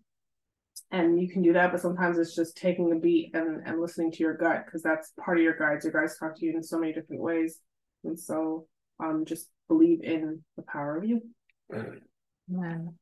and 0.94 1.20
you 1.20 1.28
can 1.28 1.42
do 1.42 1.52
that 1.52 1.72
but 1.72 1.80
sometimes 1.80 2.18
it's 2.18 2.34
just 2.34 2.56
taking 2.56 2.92
a 2.92 2.96
beat 2.96 3.34
and 3.34 3.66
and 3.66 3.80
listening 3.80 4.12
to 4.12 4.22
your 4.22 4.36
gut 4.36 4.64
because 4.64 4.82
that's 4.82 5.12
part 5.22 5.36
of 5.36 5.42
your 5.42 5.56
guides 5.56 5.84
your 5.84 5.92
guides 5.92 6.16
talk 6.18 6.36
to 6.36 6.46
you 6.46 6.54
in 6.54 6.62
so 6.62 6.78
many 6.78 6.92
different 6.92 7.20
ways 7.20 7.58
and 8.04 8.18
so 8.18 8.66
um 9.02 9.24
just 9.24 9.48
believe 9.68 10.02
in 10.02 10.42
the 10.56 10.62
power 10.62 10.96
of 10.96 11.04
you 11.04 11.20
Amen. 12.52 12.94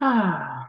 Ah, 0.00 0.66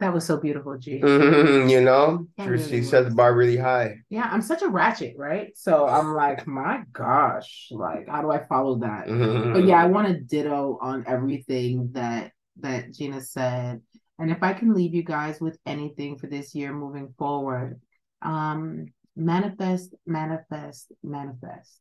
that 0.00 0.12
was 0.12 0.26
so 0.26 0.36
beautiful, 0.36 0.76
G. 0.76 0.94
you 0.96 1.80
know, 1.80 2.26
That 2.36 2.48
really 2.48 2.68
she 2.68 2.82
set 2.82 3.04
the 3.04 3.14
bar 3.14 3.34
really 3.34 3.56
high. 3.56 3.98
Yeah, 4.10 4.28
I'm 4.30 4.42
such 4.42 4.62
a 4.62 4.68
ratchet, 4.68 5.14
right? 5.16 5.56
So 5.56 5.86
I'm 5.86 6.14
like, 6.14 6.46
my 6.46 6.82
gosh, 6.92 7.68
like, 7.70 8.08
how 8.08 8.20
do 8.22 8.30
I 8.32 8.42
follow 8.44 8.80
that? 8.80 9.06
But 9.52 9.64
yeah, 9.64 9.80
I 9.80 9.86
want 9.86 10.08
to 10.08 10.18
ditto 10.18 10.78
on 10.82 11.04
everything 11.06 11.90
that 11.92 12.32
that 12.60 12.92
Gina 12.92 13.20
said. 13.20 13.80
And 14.18 14.30
if 14.30 14.42
I 14.42 14.52
can 14.52 14.74
leave 14.74 14.94
you 14.94 15.02
guys 15.02 15.40
with 15.40 15.58
anything 15.66 16.18
for 16.18 16.26
this 16.26 16.54
year 16.54 16.72
moving 16.72 17.14
forward, 17.18 17.80
um, 18.20 18.86
manifest, 19.16 19.94
manifest, 20.06 20.92
manifest. 21.02 21.80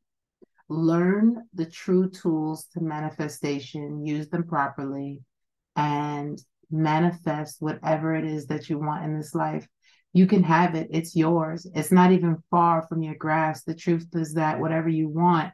Learn 0.70 1.44
the 1.54 1.65
true 1.65 2.10
tools 2.10 2.65
to 2.74 2.82
manifestation, 2.82 4.06
use 4.06 4.30
them 4.30 4.48
properly, 4.48 5.22
and 5.76 6.41
manifest 6.70 7.58
whatever 7.60 8.15
it 8.15 8.26
is 8.26 8.48
that 8.48 8.70
you 8.70 8.80
want 8.80 9.04
in 9.04 9.17
this 9.17 9.36
life. 9.36 9.67
You 10.13 10.28
can 10.28 10.44
have 10.44 10.76
it, 10.76 10.89
it's 10.91 11.15
yours. 11.15 11.67
It's 11.74 11.91
not 11.91 12.12
even 12.12 12.44
far 12.50 12.86
from 12.88 13.04
your 13.04 13.15
grasp. 13.15 13.65
The 13.65 13.76
truth 13.76 14.08
is 14.13 14.34
that 14.34 14.60
whatever 14.60 14.89
you 14.89 15.08
want, 15.10 15.54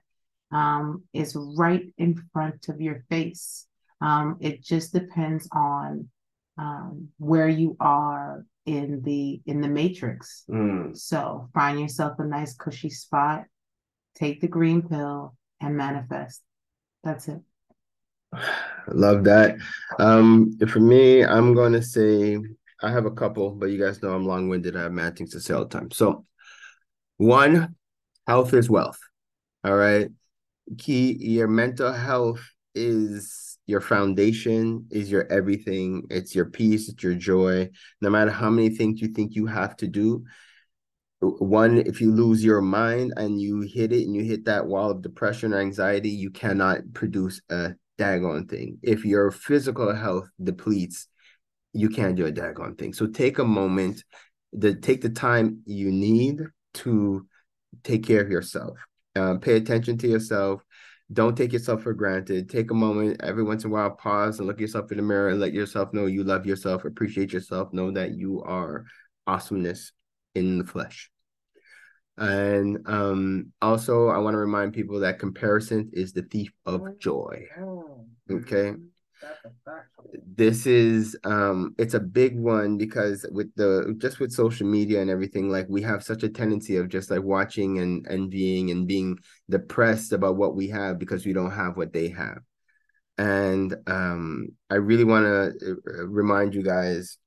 um, 0.52 1.04
is 1.14 1.36
right 1.58 1.94
in 1.98 2.16
front 2.34 2.70
of 2.70 2.80
your 2.80 3.04
face. 3.10 3.68
Um, 4.02 4.38
it 4.40 4.64
just 4.64 4.94
depends 4.94 5.48
on 5.52 6.10
um, 6.58 7.10
where 7.18 7.48
you 7.48 7.76
are 7.80 8.46
in 8.66 9.02
the 9.04 9.42
in 9.46 9.62
the 9.62 9.68
matrix. 9.68 10.44
Mm. 10.50 10.96
So 10.96 11.50
find 11.54 11.80
yourself 11.80 12.20
a 12.20 12.26
nice 12.26 12.56
cushy 12.56 12.90
spot, 12.90 13.46
take 14.16 14.42
the 14.42 14.48
green 14.48 14.82
pill, 14.82 15.36
and 15.62 15.76
manifest. 15.76 16.42
That's 17.04 17.28
it. 17.28 17.40
Love 18.88 19.24
that. 19.26 19.58
Um, 20.00 20.58
for 20.68 20.80
me, 20.80 21.24
I'm 21.24 21.54
gonna 21.54 21.82
say 21.82 22.38
I 22.82 22.92
have 22.92 23.06
a 23.06 23.12
couple, 23.12 23.52
but 23.52 23.68
you 23.68 23.80
guys 23.80 24.02
know 24.02 24.14
I'm 24.14 24.26
long-winded. 24.26 24.76
I 24.76 24.84
have 24.84 24.92
mad 24.92 25.18
things 25.18 25.32
to 25.32 25.40
say 25.40 25.54
all 25.54 25.66
the 25.66 25.80
time. 25.80 25.92
So, 25.92 26.26
one, 27.18 27.76
health 28.28 28.54
is 28.54 28.70
wealth. 28.70 29.00
All 29.64 29.76
right. 29.76 30.10
Key, 30.78 31.14
your 31.20 31.48
mental 31.48 31.92
health 31.94 32.42
is 32.76 33.47
your 33.68 33.82
foundation, 33.82 34.88
is 34.90 35.12
your 35.12 35.32
everything. 35.32 36.04
It's 36.10 36.34
your 36.34 36.46
peace, 36.46 36.90
it's 36.90 37.04
your 37.04 37.16
joy. 37.16 37.70
No 38.02 38.10
matter 38.10 38.32
how 38.32 38.50
many 38.50 38.70
things 38.70 39.02
you 39.02 39.10
think 39.10 39.36
you 39.36 39.46
have 39.46 39.76
to 39.78 39.88
do, 39.88 40.24
one, 41.20 41.80
if 41.80 42.00
you 42.00 42.12
lose 42.12 42.44
your 42.44 42.62
mind 42.62 43.14
and 43.18 43.42
you 43.42 43.62
hit 43.62 43.92
it 43.92 44.06
and 44.06 44.16
you 44.16 44.24
hit 44.24 44.46
that 44.46 44.66
wall 44.66 44.92
of 44.92 45.02
depression 45.02 45.54
or 45.54 45.60
anxiety, 45.60 46.10
you 46.10 46.30
cannot 46.30 46.80
produce 46.94 47.42
a 47.50 47.72
daggone 48.00 48.50
thing. 48.50 48.78
If 48.84 49.04
your 49.04 49.32
physical 49.32 49.94
health 49.94 50.30
depletes, 50.42 51.08
you 51.74 51.90
can't 51.90 52.16
do 52.16 52.26
a 52.26 52.32
daggone 52.32 52.78
thing. 52.78 52.94
So 52.94 53.08
take 53.08 53.40
a 53.40 53.44
moment, 53.44 54.04
to 54.62 54.76
take 54.76 55.02
the 55.02 55.10
time 55.10 55.62
you 55.66 55.92
need 55.92 56.42
to 56.76 57.28
take 57.84 58.06
care 58.06 58.22
of 58.22 58.30
yourself. 58.30 58.78
Um, 59.16 59.40
pay 59.40 59.56
attention 59.56 59.98
to 60.00 60.08
yourself. 60.08 60.64
Don't 61.14 61.38
take 61.38 61.54
yourself 61.54 61.84
for 61.84 61.94
granted. 61.94 62.50
Take 62.50 62.70
a 62.72 62.74
moment 62.74 63.22
every 63.22 63.44
once 63.44 63.64
in 63.64 63.70
a 63.70 63.74
while, 63.74 63.92
pause 63.92 64.40
and 64.40 64.48
look 64.48 64.60
yourself 64.60 64.92
in 64.92 64.98
the 64.98 65.04
mirror 65.04 65.30
and 65.30 65.40
let 65.40 65.54
yourself 65.54 65.94
know 65.94 66.06
you 66.06 66.24
love 66.24 66.46
yourself, 66.46 66.84
appreciate 66.84 67.32
yourself, 67.32 67.72
know 67.72 67.92
that 67.92 68.12
you 68.12 68.44
are 68.44 68.86
awesomeness 69.26 69.94
in 70.36 70.58
the 70.58 70.66
flesh. 70.66 71.10
And 72.18 72.80
um, 72.88 73.54
also, 73.62 74.08
I 74.08 74.18
want 74.18 74.34
to 74.34 74.40
remind 74.40 74.74
people 74.74 75.00
that 75.02 75.20
comparison 75.20 75.92
is 75.94 76.14
the 76.14 76.24
thief 76.24 76.52
of 76.66 76.82
joy. 77.00 77.46
Okay. 78.30 78.74
This 80.26 80.66
is 80.66 81.18
um 81.24 81.74
it's 81.78 81.94
a 81.94 82.00
big 82.00 82.38
one 82.38 82.78
because 82.78 83.26
with 83.32 83.54
the 83.56 83.96
just 83.98 84.20
with 84.20 84.32
social 84.32 84.68
media 84.68 85.02
and 85.02 85.10
everything 85.10 85.50
like 85.50 85.66
we 85.70 85.82
have 85.82 86.04
such 86.04 86.24
a 86.24 86.30
tendency 86.30 86.78
of 86.78 86.90
just 86.90 87.10
like 87.10 87.24
watching 87.24 87.80
and 87.80 88.08
envying 88.10 88.72
and 88.72 88.88
being 88.88 89.18
depressed 89.50 90.14
about 90.14 90.38
what 90.38 90.56
we 90.56 90.70
have 90.70 91.00
because 91.00 91.26
we 91.26 91.34
don't 91.34 91.52
have 91.52 91.78
what 91.78 91.94
they 91.94 92.10
have. 92.10 92.40
And 93.18 93.76
um 93.88 94.50
I 94.70 94.76
really 94.76 95.04
want 95.04 95.26
to 95.26 95.78
remind 96.06 96.54
you 96.54 96.64
guys 96.64 97.18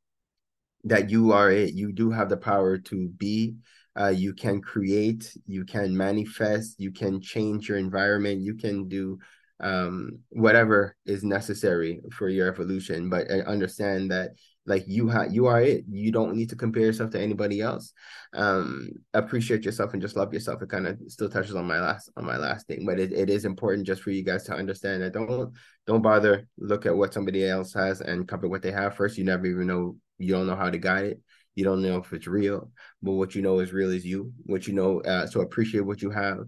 that 0.85 1.11
you 1.11 1.33
are 1.33 1.51
it. 1.51 1.75
You 1.75 1.93
do 1.93 2.11
have 2.11 2.29
the 2.29 2.37
power 2.37 2.79
to 2.79 3.09
be 3.09 3.57
uh, 3.99 4.09
you 4.09 4.33
can 4.33 4.61
create 4.61 5.37
you 5.47 5.65
can 5.65 5.97
manifest 5.97 6.79
you 6.79 6.93
can 6.93 7.21
change 7.21 7.69
your 7.69 7.77
environment 7.77 8.41
you 8.41 8.55
can 8.55 8.89
do 8.89 9.19
um, 9.61 10.21
whatever 10.31 10.97
is 11.07 11.23
necessary 11.23 12.01
for 12.13 12.29
your 12.29 12.49
evolution 12.49 13.09
but 13.11 13.31
I 13.31 13.41
understand 13.41 14.11
that 14.11 14.31
like 14.67 14.85
you 14.87 15.09
have 15.09 15.33
you 15.33 15.47
are 15.47 15.61
it. 15.61 15.85
You 15.91 16.13
don't 16.13 16.37
need 16.37 16.51
to 16.51 16.57
compare 16.57 16.85
yourself 16.85 17.11
to 17.11 17.21
anybody 17.21 17.61
else. 17.61 17.93
Um 18.35 18.91
appreciate 19.15 19.65
yourself 19.65 19.93
and 19.93 20.03
just 20.03 20.17
love 20.17 20.33
yourself. 20.33 20.63
It 20.63 20.69
kind 20.69 20.87
of 20.87 20.99
still 21.09 21.29
touches 21.29 21.55
on 21.57 21.67
my 21.67 21.81
last 21.81 22.11
on 22.17 22.25
my 22.25 22.37
last 22.37 22.67
thing 22.67 22.85
but 22.87 23.01
it, 23.01 23.13
it 23.13 23.31
is 23.31 23.45
important 23.45 23.87
just 23.87 24.03
for 24.03 24.11
you 24.11 24.23
guys 24.23 24.45
to 24.45 24.55
understand 24.55 25.03
that 25.03 25.13
don't 25.13 25.53
don't 25.87 26.03
bother 26.03 26.47
look 26.59 26.87
at 26.87 26.97
what 26.97 27.15
somebody 27.15 27.47
else 27.49 27.73
has 27.75 28.01
and 28.01 28.29
cover 28.29 28.49
what 28.49 28.63
they 28.63 28.73
have 28.73 28.95
first. 28.95 29.19
You 29.19 29.25
never 29.25 29.47
even 29.47 29.67
know 29.67 29.97
you 30.19 30.33
don't 30.35 30.47
know 30.47 30.57
how 30.57 30.71
to 30.71 30.79
guide 30.79 31.07
it. 31.07 31.21
You 31.55 31.65
don't 31.65 31.83
know 31.83 31.97
if 31.99 32.13
it's 32.13 32.27
real 32.27 32.71
but 33.03 33.13
what 33.13 33.35
you 33.35 33.43
know 33.43 33.59
is 33.61 33.73
real 33.73 33.91
is 33.91 34.05
you. 34.05 34.33
What 34.45 34.67
you 34.67 34.75
know 34.75 35.01
uh, 35.01 35.27
so 35.27 35.41
appreciate 35.41 35.87
what 35.87 36.03
you 36.03 36.11
have 36.11 36.39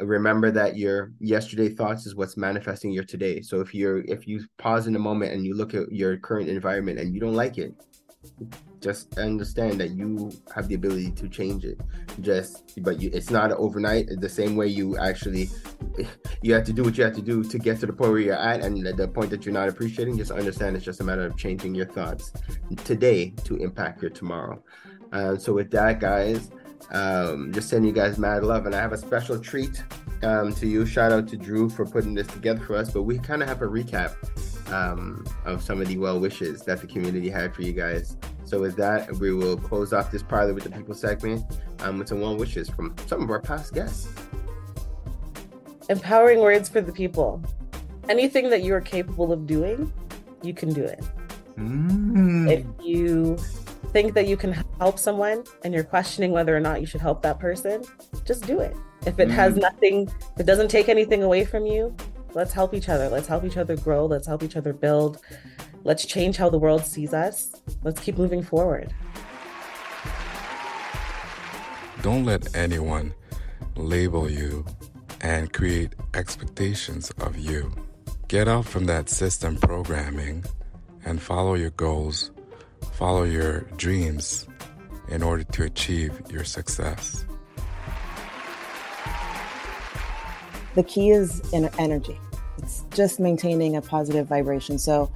remember 0.00 0.50
that 0.50 0.76
your 0.76 1.12
yesterday 1.20 1.68
thoughts 1.68 2.06
is 2.06 2.14
what's 2.14 2.36
manifesting 2.36 2.90
your 2.90 3.04
today. 3.04 3.40
So 3.40 3.60
if 3.60 3.74
you're 3.74 4.00
if 4.00 4.26
you 4.26 4.44
pause 4.58 4.86
in 4.86 4.96
a 4.96 4.98
moment 4.98 5.32
and 5.32 5.44
you 5.44 5.54
look 5.54 5.74
at 5.74 5.90
your 5.92 6.16
current 6.16 6.48
environment 6.48 6.98
and 6.98 7.14
you 7.14 7.20
don't 7.20 7.34
like 7.34 7.58
it 7.58 7.74
just 8.80 9.18
understand 9.18 9.80
that 9.80 9.92
you 9.92 10.30
have 10.54 10.68
the 10.68 10.74
ability 10.74 11.10
to 11.12 11.26
change 11.26 11.64
it. 11.64 11.80
Just 12.20 12.82
but 12.82 13.00
you 13.00 13.10
it's 13.14 13.30
not 13.30 13.50
overnight. 13.52 14.08
The 14.20 14.28
same 14.28 14.56
way 14.56 14.66
you 14.66 14.98
actually 14.98 15.48
you 16.42 16.52
have 16.52 16.64
to 16.64 16.72
do 16.72 16.82
what 16.82 16.98
you 16.98 17.04
have 17.04 17.14
to 17.14 17.22
do 17.22 17.42
to 17.42 17.58
get 17.58 17.80
to 17.80 17.86
the 17.86 17.92
point 17.92 18.10
where 18.12 18.20
you're 18.20 18.34
at 18.34 18.60
and 18.60 18.86
the 18.86 19.08
point 19.08 19.30
that 19.30 19.46
you're 19.46 19.54
not 19.54 19.68
appreciating 19.68 20.18
just 20.18 20.30
understand 20.30 20.76
it's 20.76 20.84
just 20.84 21.00
a 21.00 21.04
matter 21.04 21.24
of 21.24 21.36
changing 21.36 21.74
your 21.74 21.86
thoughts 21.86 22.32
today 22.84 23.30
to 23.44 23.56
impact 23.56 24.02
your 24.02 24.10
tomorrow. 24.10 24.62
Uh, 25.12 25.36
so 25.36 25.54
with 25.54 25.70
that 25.70 25.98
guys 26.00 26.50
um, 26.92 27.52
just 27.52 27.68
sending 27.68 27.88
you 27.88 27.94
guys 27.94 28.18
mad 28.18 28.44
love 28.44 28.66
and 28.66 28.74
i 28.74 28.80
have 28.80 28.92
a 28.92 28.98
special 28.98 29.38
treat 29.38 29.82
um, 30.22 30.54
to 30.54 30.66
you 30.66 30.86
shout 30.86 31.12
out 31.12 31.26
to 31.28 31.36
drew 31.36 31.68
for 31.68 31.84
putting 31.84 32.14
this 32.14 32.26
together 32.26 32.60
for 32.60 32.76
us 32.76 32.90
but 32.90 33.02
we 33.02 33.18
kind 33.18 33.42
of 33.42 33.48
have 33.48 33.62
a 33.62 33.66
recap 33.66 34.14
um, 34.72 35.24
of 35.44 35.62
some 35.62 35.80
of 35.80 35.88
the 35.88 35.98
well 35.98 36.18
wishes 36.18 36.62
that 36.62 36.80
the 36.80 36.86
community 36.86 37.28
had 37.28 37.54
for 37.54 37.62
you 37.62 37.72
guys. 37.72 38.16
So 38.44 38.60
with 38.60 38.76
that, 38.76 39.12
we 39.16 39.32
will 39.32 39.56
close 39.56 39.92
off 39.92 40.10
this 40.10 40.22
parlor 40.22 40.54
with 40.54 40.64
the 40.64 40.70
people 40.70 40.94
segment 40.94 41.44
um, 41.80 41.98
with 41.98 42.08
some 42.08 42.20
well 42.20 42.36
wishes 42.36 42.68
from 42.68 42.94
some 43.06 43.22
of 43.22 43.30
our 43.30 43.40
past 43.40 43.74
guests. 43.74 44.08
Empowering 45.88 46.40
words 46.40 46.68
for 46.68 46.80
the 46.80 46.92
people. 46.92 47.42
Anything 48.08 48.50
that 48.50 48.62
you 48.62 48.74
are 48.74 48.80
capable 48.80 49.32
of 49.32 49.46
doing, 49.46 49.92
you 50.42 50.54
can 50.54 50.72
do 50.72 50.84
it. 50.84 51.02
Mm. 51.58 52.50
If 52.50 52.84
you 52.84 53.38
think 53.92 54.14
that 54.14 54.26
you 54.26 54.36
can 54.36 54.52
help 54.80 54.98
someone 54.98 55.44
and 55.62 55.72
you're 55.72 55.84
questioning 55.84 56.32
whether 56.32 56.56
or 56.56 56.60
not 56.60 56.80
you 56.80 56.86
should 56.86 57.00
help 57.00 57.22
that 57.22 57.38
person, 57.38 57.82
just 58.24 58.46
do 58.46 58.60
it. 58.60 58.76
If 59.06 59.18
it 59.18 59.30
has 59.30 59.54
Mm. 59.54 59.60
nothing, 59.62 60.08
if 60.34 60.40
it 60.40 60.46
doesn't 60.46 60.68
take 60.68 60.88
anything 60.88 61.22
away 61.22 61.44
from 61.44 61.66
you, 61.66 61.94
let's 62.34 62.52
help 62.52 62.74
each 62.74 62.88
other. 62.88 63.08
Let's 63.08 63.26
help 63.28 63.44
each 63.44 63.56
other 63.56 63.76
grow. 63.76 64.06
Let's 64.06 64.26
help 64.26 64.42
each 64.42 64.56
other 64.56 64.72
build. 64.72 65.18
Let's 65.84 66.06
change 66.06 66.36
how 66.36 66.48
the 66.48 66.58
world 66.58 66.84
sees 66.84 67.12
us. 67.12 67.52
Let's 67.82 68.00
keep 68.00 68.16
moving 68.18 68.42
forward. 68.42 68.92
Don't 72.02 72.24
let 72.24 72.54
anyone 72.56 73.14
label 73.76 74.30
you 74.30 74.64
and 75.20 75.52
create 75.52 75.94
expectations 76.12 77.10
of 77.18 77.36
you. 77.38 77.72
Get 78.28 78.48
out 78.48 78.64
from 78.66 78.86
that 78.86 79.08
system 79.08 79.56
programming 79.56 80.44
and 81.04 81.20
follow 81.20 81.54
your 81.54 81.70
goals, 81.70 82.30
follow 82.92 83.24
your 83.24 83.62
dreams 83.76 84.46
in 85.08 85.22
order 85.22 85.44
to 85.44 85.64
achieve 85.64 86.20
your 86.30 86.44
success. 86.44 87.24
the 90.74 90.82
key 90.82 91.10
is 91.10 91.40
in 91.52 91.70
energy. 91.78 92.18
It's 92.58 92.84
just 92.94 93.20
maintaining 93.20 93.76
a 93.76 93.82
positive 93.82 94.26
vibration. 94.26 94.78
So 94.78 95.10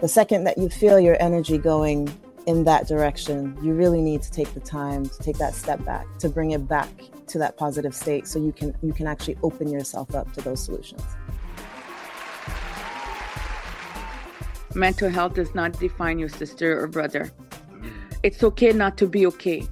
the 0.00 0.08
second 0.08 0.44
that 0.44 0.58
you 0.58 0.68
feel 0.68 1.00
your 1.00 1.16
energy 1.20 1.58
going 1.58 2.12
in 2.46 2.64
that 2.64 2.86
direction, 2.86 3.56
you 3.62 3.72
really 3.72 4.02
need 4.02 4.22
to 4.22 4.30
take 4.30 4.52
the 4.54 4.60
time 4.60 5.08
to 5.08 5.18
take 5.20 5.38
that 5.38 5.54
step 5.54 5.84
back 5.84 6.06
to 6.18 6.28
bring 6.28 6.50
it 6.50 6.68
back 6.68 6.88
to 7.28 7.38
that 7.38 7.56
positive 7.56 7.94
state 7.94 8.26
so 8.26 8.38
you 8.38 8.52
can 8.52 8.76
you 8.82 8.92
can 8.92 9.06
actually 9.06 9.36
open 9.42 9.68
yourself 9.68 10.14
up 10.14 10.30
to 10.34 10.42
those 10.42 10.62
solutions. 10.62 11.02
Mental 14.74 15.08
health 15.08 15.34
does 15.34 15.54
not 15.54 15.78
define 15.78 16.18
your 16.18 16.28
sister 16.28 16.80
or 16.80 16.88
brother. 16.88 17.30
It's 18.22 18.42
okay 18.42 18.72
not 18.72 18.96
to 18.98 19.06
be 19.06 19.26
okay. 19.26 19.66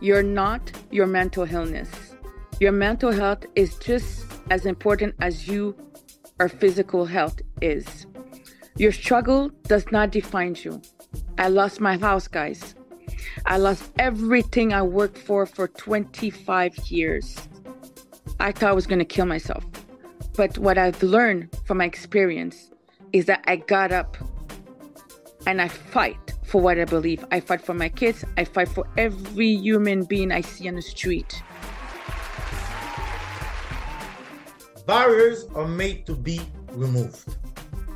You're 0.00 0.22
not 0.22 0.72
your 0.90 1.06
mental 1.06 1.44
illness. 1.44 1.90
Your 2.58 2.72
mental 2.72 3.12
health 3.12 3.44
is 3.54 3.74
just 3.76 4.24
as 4.50 4.64
important 4.64 5.14
as 5.20 5.46
you 5.46 5.76
or 6.38 6.48
physical 6.48 7.04
health 7.04 7.40
is. 7.60 8.06
Your 8.76 8.92
struggle 8.92 9.50
does 9.64 9.84
not 9.92 10.10
define 10.10 10.56
you. 10.62 10.80
I 11.36 11.48
lost 11.48 11.80
my 11.80 11.98
house, 11.98 12.28
guys. 12.28 12.74
I 13.44 13.58
lost 13.58 13.90
everything 13.98 14.72
I 14.72 14.82
worked 14.82 15.18
for 15.18 15.44
for 15.44 15.68
25 15.68 16.78
years. 16.90 17.36
I 18.38 18.52
thought 18.52 18.70
I 18.70 18.72
was 18.72 18.86
going 18.86 19.00
to 19.00 19.04
kill 19.04 19.26
myself. 19.26 19.64
But 20.34 20.56
what 20.56 20.78
I've 20.78 21.02
learned 21.02 21.54
from 21.66 21.78
my 21.78 21.84
experience 21.84 22.70
is 23.12 23.26
that 23.26 23.42
I 23.46 23.56
got 23.56 23.92
up 23.92 24.16
and 25.46 25.60
I 25.60 25.68
fight 25.68 26.34
for 26.44 26.60
what 26.60 26.78
I 26.78 26.84
believe. 26.84 27.24
I 27.30 27.40
fight 27.40 27.62
for 27.62 27.74
my 27.74 27.88
kids. 27.88 28.24
I 28.36 28.44
fight 28.44 28.68
for 28.68 28.86
every 28.96 29.48
human 29.48 30.04
being 30.04 30.32
I 30.32 30.40
see 30.40 30.68
on 30.68 30.74
the 30.74 30.82
street. 30.82 31.42
barriers 34.90 35.46
are 35.54 35.68
made 35.68 36.04
to 36.04 36.16
be 36.16 36.40
removed. 36.72 37.36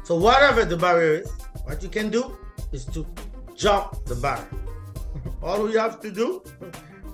So 0.05 0.15
whatever 0.15 0.65
the 0.65 0.77
barrier 0.77 1.23
is, 1.23 1.31
what 1.65 1.83
you 1.83 1.89
can 1.89 2.09
do 2.09 2.39
is 2.71 2.85
to 2.95 3.05
jump 3.57 4.05
the 4.05 4.15
barrier. 4.15 4.47
All 5.43 5.69
you 5.69 5.77
have 5.79 5.99
to 6.03 6.11
do, 6.13 6.45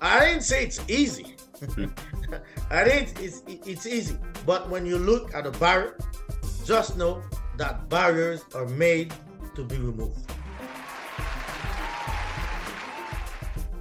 I 0.03 0.27
didn't 0.27 0.43
say 0.43 0.65
it's 0.65 0.81
easy. 0.87 1.35
I 2.71 2.85
think 2.85 3.21
it's 3.21 3.43
it's 3.47 3.87
easy, 3.87 4.17
but 4.45 4.69
when 4.69 4.85
you 4.85 4.99
look 4.99 5.35
at 5.35 5.47
a 5.47 5.51
barrier, 5.53 5.97
just 6.65 6.97
know 7.01 7.23
that 7.61 7.91
barriers 7.91 8.43
are 8.55 8.67
made 8.69 9.13
to 9.55 9.63
be 9.63 9.77
removed. 9.77 10.33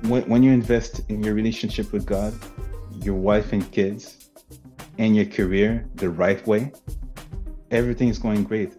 When, 0.01 0.23
when 0.23 0.43
you 0.43 0.51
invest 0.51 0.99
in 1.07 1.23
your 1.23 1.33
relationship 1.33 1.93
with 1.93 2.05
God, 2.05 2.33
your 3.01 3.15
wife 3.15 3.53
and 3.53 3.63
kids, 3.71 4.31
and 4.97 5.15
your 5.15 5.27
career 5.27 5.87
the 5.95 6.09
right 6.09 6.45
way, 6.45 6.73
everything 7.71 8.09
is 8.09 8.19
going 8.19 8.43
great. 8.43 8.73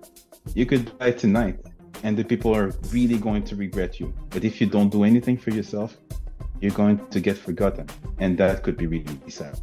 You 0.54 0.66
could 0.66 0.92
die 0.98 1.12
tonight, 1.12 1.58
and 2.02 2.14
the 2.14 2.24
people 2.24 2.54
are 2.54 2.70
really 2.90 3.16
going 3.16 3.44
to 3.44 3.56
regret 3.56 4.00
you. 4.00 4.12
But 4.28 4.44
if 4.44 4.60
you 4.60 4.66
don't 4.66 4.90
do 4.90 5.04
anything 5.04 5.38
for 5.38 5.50
yourself, 5.50 5.96
you're 6.60 6.72
going 6.72 6.98
to 7.08 7.20
get 7.20 7.38
forgotten, 7.38 7.86
and 8.18 8.36
that 8.36 8.62
could 8.62 8.76
be 8.76 8.86
really 8.86 9.16
sad. 9.28 9.58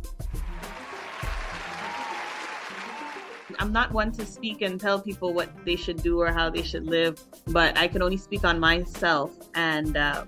I'm 3.60 3.72
not 3.72 3.92
one 3.92 4.12
to 4.14 4.26
speak 4.26 4.62
and 4.62 4.80
tell 4.80 5.02
people 5.02 5.34
what 5.34 5.50
they 5.66 5.76
should 5.76 6.02
do 6.04 6.20
or 6.22 6.32
how 6.32 6.50
they 6.50 6.64
should 6.64 6.86
live, 6.86 7.24
but 7.48 7.78
I 7.78 7.88
can 7.88 8.02
only 8.02 8.18
speak 8.18 8.44
on 8.44 8.60
myself. 8.60 9.32
And 9.56 9.98
uh, 9.98 10.26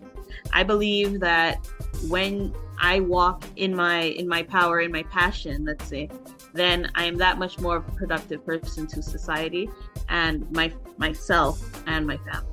I 0.53 0.63
believe 0.63 1.19
that 1.19 1.65
when 2.07 2.53
I 2.79 3.01
walk 3.01 3.43
in 3.55 3.75
my 3.75 4.01
in 4.01 4.27
my 4.27 4.43
power, 4.43 4.81
in 4.81 4.91
my 4.91 5.03
passion, 5.03 5.65
let's 5.65 5.85
say, 5.85 6.09
then 6.53 6.91
I 6.95 7.05
am 7.05 7.17
that 7.17 7.37
much 7.37 7.59
more 7.59 7.77
of 7.77 7.87
a 7.87 7.91
productive 7.91 8.45
person 8.45 8.87
to 8.87 9.01
society 9.01 9.69
and 10.07 10.49
my 10.51 10.73
myself 10.97 11.59
and 11.87 12.07
my 12.07 12.17
family. 12.17 12.48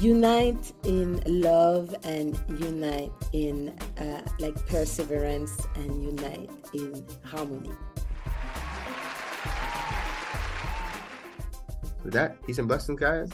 Unite 0.00 0.72
in 0.84 1.22
love 1.26 1.94
and 2.02 2.38
unite 2.58 3.12
in 3.32 3.68
uh, 3.98 4.22
like 4.38 4.54
perseverance 4.66 5.66
and 5.76 6.04
unite 6.04 6.50
in 6.72 7.04
harmony 7.24 7.70
With 12.04 12.12
that, 12.12 12.44
peace 12.46 12.58
and 12.58 12.68
blessings, 12.68 13.00
guys. 13.00 13.30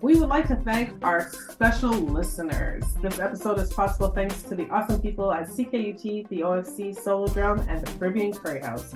We 0.00 0.14
would 0.14 0.28
like 0.28 0.46
to 0.48 0.56
thank 0.56 1.04
our 1.04 1.28
special 1.50 1.90
listeners. 1.90 2.84
This 3.02 3.18
episode 3.18 3.58
is 3.58 3.72
possible 3.72 4.10
thanks 4.10 4.42
to 4.42 4.54
the 4.54 4.68
awesome 4.68 5.02
people 5.02 5.32
at 5.32 5.48
CKUT, 5.48 6.28
the 6.28 6.40
OFC 6.40 6.96
Solo 6.96 7.26
Drum, 7.26 7.66
and 7.68 7.84
the 7.84 7.98
Caribbean 7.98 8.32
Curry 8.32 8.60
House. 8.60 8.94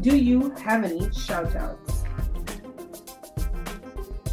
Do 0.00 0.16
you 0.16 0.50
have 0.64 0.84
any 0.84 1.12
shout 1.12 1.54
outs? 1.54 1.97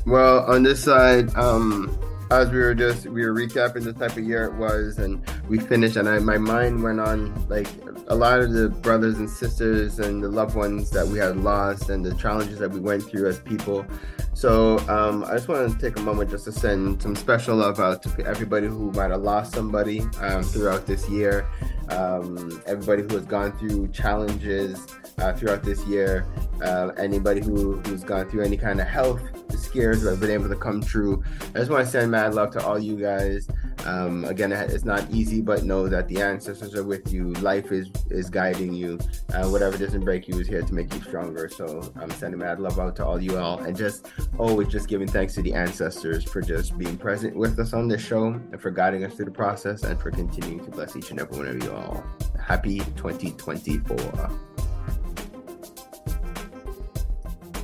Well, 0.05 0.45
on 0.45 0.61
this 0.63 0.83
side, 0.83 1.35
um, 1.35 1.97
as 2.29 2.49
we 2.51 2.59
were 2.59 2.75
just 2.75 3.07
we 3.07 3.25
were 3.25 3.33
recapping 3.33 3.83
the 3.83 3.93
type 3.93 4.17
of 4.17 4.23
year 4.23 4.45
it 4.45 4.53
was, 4.53 4.99
and 4.99 5.23
we 5.47 5.59
finished, 5.59 5.95
and 5.95 6.07
I, 6.07 6.19
my 6.19 6.37
mind 6.37 6.81
went 6.83 6.99
on 6.99 7.33
like 7.47 7.67
a 8.07 8.15
lot 8.15 8.39
of 8.39 8.53
the 8.53 8.69
brothers 8.69 9.17
and 9.17 9.29
sisters 9.29 9.99
and 9.99 10.23
the 10.23 10.29
loved 10.29 10.55
ones 10.55 10.89
that 10.91 11.07
we 11.07 11.19
had 11.19 11.37
lost, 11.37 11.89
and 11.89 12.05
the 12.05 12.13
challenges 12.15 12.59
that 12.59 12.71
we 12.71 12.79
went 12.79 13.03
through 13.03 13.27
as 13.27 13.39
people. 13.39 13.85
So 14.33 14.79
um, 14.89 15.23
I 15.23 15.31
just 15.31 15.47
want 15.47 15.71
to 15.71 15.77
take 15.79 15.97
a 15.97 16.01
moment 16.01 16.29
just 16.29 16.45
to 16.45 16.51
send 16.51 17.01
some 17.01 17.15
special 17.15 17.55
love 17.55 17.79
out 17.79 18.03
to 18.03 18.25
everybody 18.25 18.67
who 18.67 18.91
might 18.91 19.11
have 19.11 19.21
lost 19.21 19.53
somebody 19.53 20.01
um, 20.19 20.43
throughout 20.43 20.85
this 20.85 21.07
year. 21.09 21.47
Um, 21.89 22.61
everybody 22.65 23.03
who 23.03 23.09
has 23.09 23.25
gone 23.25 23.57
through 23.57 23.89
challenges 23.89 24.87
uh, 25.19 25.33
throughout 25.33 25.63
this 25.63 25.85
year. 25.85 26.25
Uh, 26.61 26.91
anybody 26.97 27.41
who, 27.41 27.77
who's 27.81 28.03
gone 28.03 28.29
through 28.29 28.43
any 28.43 28.57
kind 28.57 28.81
of 28.81 28.87
health 28.87 29.21
scares 29.57 30.01
that 30.01 30.11
have 30.11 30.19
been 30.19 30.31
able 30.31 30.49
to 30.49 30.55
come 30.55 30.81
true. 30.81 31.23
I 31.53 31.59
just 31.59 31.71
want 31.71 31.85
to 31.85 31.91
send 31.91 32.11
mad 32.11 32.33
love 32.33 32.51
to 32.51 32.65
all 32.65 32.79
you 32.79 32.97
guys. 32.97 33.47
Um, 33.85 34.25
again, 34.25 34.51
it's 34.51 34.85
not 34.85 35.09
easy, 35.11 35.34
but 35.41 35.63
know 35.63 35.87
that 35.87 36.07
the 36.07 36.21
ancestors 36.21 36.75
are 36.75 36.83
with 36.83 37.11
you. 37.11 37.33
Life 37.35 37.71
is 37.71 37.89
is 38.09 38.29
guiding 38.29 38.73
you. 38.73 38.99
Uh, 39.33 39.47
whatever 39.47 39.77
doesn't 39.77 40.03
break 40.03 40.27
you 40.27 40.39
is 40.39 40.47
here 40.47 40.61
to 40.61 40.73
make 40.73 40.93
you 40.93 41.01
stronger. 41.01 41.49
So 41.49 41.91
I'm 41.99 42.09
sending 42.11 42.39
mad 42.39 42.59
love 42.59 42.79
out 42.79 42.95
to 42.97 43.05
all 43.05 43.21
you 43.21 43.37
all, 43.37 43.59
and 43.59 43.75
just 43.75 44.07
always 44.37 44.67
just 44.67 44.87
giving 44.87 45.07
thanks 45.07 45.35
to 45.35 45.41
the 45.41 45.53
ancestors 45.53 46.23
for 46.23 46.41
just 46.41 46.77
being 46.77 46.97
present 46.97 47.35
with 47.35 47.59
us 47.59 47.73
on 47.73 47.87
this 47.87 48.01
show 48.01 48.27
and 48.27 48.61
for 48.61 48.71
guiding 48.71 49.03
us 49.03 49.15
through 49.15 49.25
the 49.25 49.31
process 49.31 49.83
and 49.83 49.99
for 49.99 50.11
continuing 50.11 50.63
to 50.63 50.71
bless 50.71 50.95
each 50.95 51.11
and 51.11 51.19
every 51.19 51.37
one 51.37 51.47
of 51.47 51.63
you 51.63 51.71
all. 51.71 52.03
Happy 52.39 52.79
2024. 52.95 53.97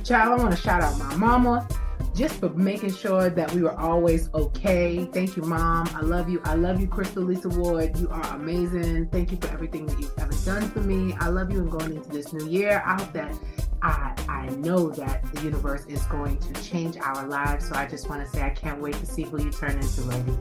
Child, 0.04 0.40
I 0.40 0.42
want 0.42 0.50
to 0.54 0.60
shout 0.60 0.82
out 0.82 0.98
my 0.98 1.14
mama 1.16 1.68
just 2.14 2.40
for 2.40 2.50
making 2.50 2.94
sure 2.94 3.30
that 3.30 3.52
we 3.52 3.62
were 3.62 3.78
always 3.78 4.28
okay. 4.34 5.04
Thank 5.12 5.36
you, 5.36 5.42
mom. 5.42 5.88
I 5.94 6.00
love 6.00 6.28
you. 6.28 6.40
I 6.44 6.54
love 6.54 6.80
you, 6.80 6.86
Crystal 6.86 7.22
Lisa 7.22 7.48
Ward. 7.48 7.98
You 7.98 8.08
are 8.10 8.36
amazing. 8.36 9.08
Thank 9.08 9.30
you 9.32 9.38
for 9.38 9.48
everything 9.48 9.86
that 9.86 9.98
you've 9.98 10.18
ever 10.18 10.32
done 10.44 10.70
for 10.70 10.80
me. 10.80 11.14
I 11.20 11.28
love 11.28 11.50
you 11.50 11.60
and 11.60 11.70
going 11.70 11.96
into 11.96 12.10
this 12.10 12.32
new 12.32 12.46
year. 12.48 12.82
I 12.84 13.00
hope 13.00 13.12
that 13.14 13.34
I, 13.82 14.14
I 14.28 14.46
know 14.56 14.90
that 14.90 15.24
the 15.32 15.42
universe 15.42 15.86
is 15.86 16.02
going 16.06 16.38
to 16.38 16.62
change 16.62 16.96
our 16.98 17.26
lives. 17.26 17.68
So 17.68 17.74
I 17.74 17.86
just 17.86 18.08
want 18.08 18.24
to 18.24 18.28
say 18.30 18.42
I 18.42 18.50
can't 18.50 18.80
wait 18.80 18.94
to 18.94 19.06
see 19.06 19.22
who 19.22 19.42
you 19.42 19.50
turn 19.50 19.72
into, 19.72 20.02
lady. 20.02 20.36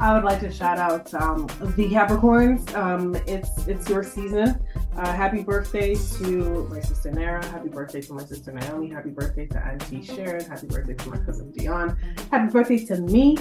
I 0.00 0.12
would 0.12 0.24
like 0.24 0.40
to 0.40 0.50
shout 0.50 0.78
out 0.78 1.14
um, 1.14 1.46
the 1.76 1.88
Capricorns. 1.88 2.74
Um, 2.74 3.14
it's 3.26 3.66
it's 3.68 3.88
your 3.88 4.02
season. 4.02 4.60
Uh, 4.96 5.12
happy 5.12 5.42
birthday 5.42 5.94
to 5.94 6.68
my 6.70 6.80
sister 6.80 7.10
Nara. 7.10 7.44
Happy 7.46 7.68
birthday 7.68 8.00
to 8.02 8.12
my 8.12 8.24
sister 8.24 8.52
Naomi. 8.52 8.88
Happy 8.88 9.10
birthday 9.10 9.46
to 9.46 9.58
Auntie 9.58 10.02
Sharon. 10.04 10.44
Happy 10.44 10.68
birthday 10.68 10.94
to 10.94 11.08
my 11.10 11.16
cousin 11.18 11.50
Dion. 11.50 11.96
Happy 12.30 12.52
birthday 12.52 12.84
to 12.86 12.98
me. 12.98 13.36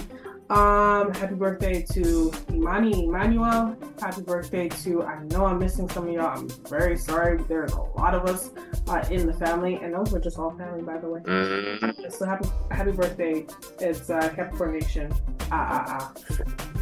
Um, 0.49 1.13
happy 1.13 1.35
birthday 1.35 1.83
to 1.93 2.31
Imani 2.51 3.05
Emmanuel. 3.05 3.77
Happy 4.01 4.21
birthday 4.23 4.67
to, 4.67 5.03
I 5.03 5.23
know 5.25 5.45
I'm 5.45 5.59
missing 5.59 5.87
some 5.89 6.07
of 6.07 6.13
y'all. 6.13 6.37
I'm 6.37 6.49
very 6.69 6.97
sorry. 6.97 7.41
There's 7.47 7.71
a 7.73 7.81
lot 7.81 8.13
of 8.13 8.25
us 8.25 8.51
uh, 8.87 9.03
in 9.09 9.25
the 9.25 9.33
family, 9.33 9.75
and 9.75 9.93
those 9.93 10.11
were 10.11 10.19
just 10.19 10.37
all 10.37 10.51
family, 10.57 10.81
by 10.81 10.97
the 10.97 11.07
way. 11.09 11.21
Mm-hmm. 11.21 12.09
So 12.09 12.25
happy, 12.25 12.49
happy 12.71 12.91
birthday. 12.91 13.45
It's 13.79 14.09
uh, 14.09 14.29
Capricorn 14.35 14.73
Nation. 14.73 15.13
Ah, 15.51 15.85
ah, 15.87 16.13
ah. 16.29 16.72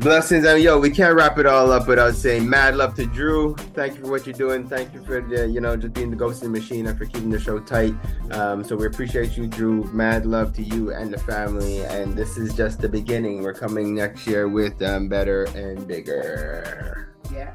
Blessings, 0.00 0.44
and 0.44 0.62
yo, 0.62 0.78
we 0.78 0.90
can't 0.90 1.14
wrap 1.14 1.38
it 1.38 1.46
all 1.46 1.72
up 1.72 1.88
without 1.88 2.14
saying 2.14 2.48
mad 2.48 2.76
love 2.76 2.94
to 2.94 3.06
Drew. 3.06 3.54
Thank 3.74 3.96
you 3.96 4.04
for 4.04 4.10
what 4.10 4.26
you're 4.26 4.34
doing. 4.34 4.68
Thank 4.68 4.92
you 4.92 5.02
for 5.02 5.20
the, 5.20 5.48
you 5.48 5.60
know, 5.60 5.76
just 5.76 5.94
being 5.94 6.10
the 6.10 6.16
ghost 6.16 6.42
in 6.42 6.52
the 6.52 6.58
machine 6.58 6.86
and 6.86 6.98
for 6.98 7.06
keeping 7.06 7.30
the 7.30 7.40
show 7.40 7.58
tight. 7.58 7.94
Um, 8.30 8.62
so 8.62 8.76
we 8.76 8.86
appreciate 8.86 9.36
you, 9.36 9.46
Drew. 9.46 9.84
Mad 9.92 10.26
love 10.26 10.52
to 10.54 10.62
you 10.62 10.92
and 10.92 11.12
the 11.12 11.18
family. 11.18 11.80
And 11.84 12.14
this 12.14 12.36
is 12.36 12.54
just 12.54 12.80
the 12.80 12.88
beginning. 12.88 13.42
We're 13.42 13.54
coming 13.54 13.94
next 13.94 14.26
year 14.26 14.48
with 14.48 14.80
um, 14.82 15.08
better 15.08 15.44
and 15.54 15.86
bigger. 15.86 17.14
Yeah. 17.32 17.54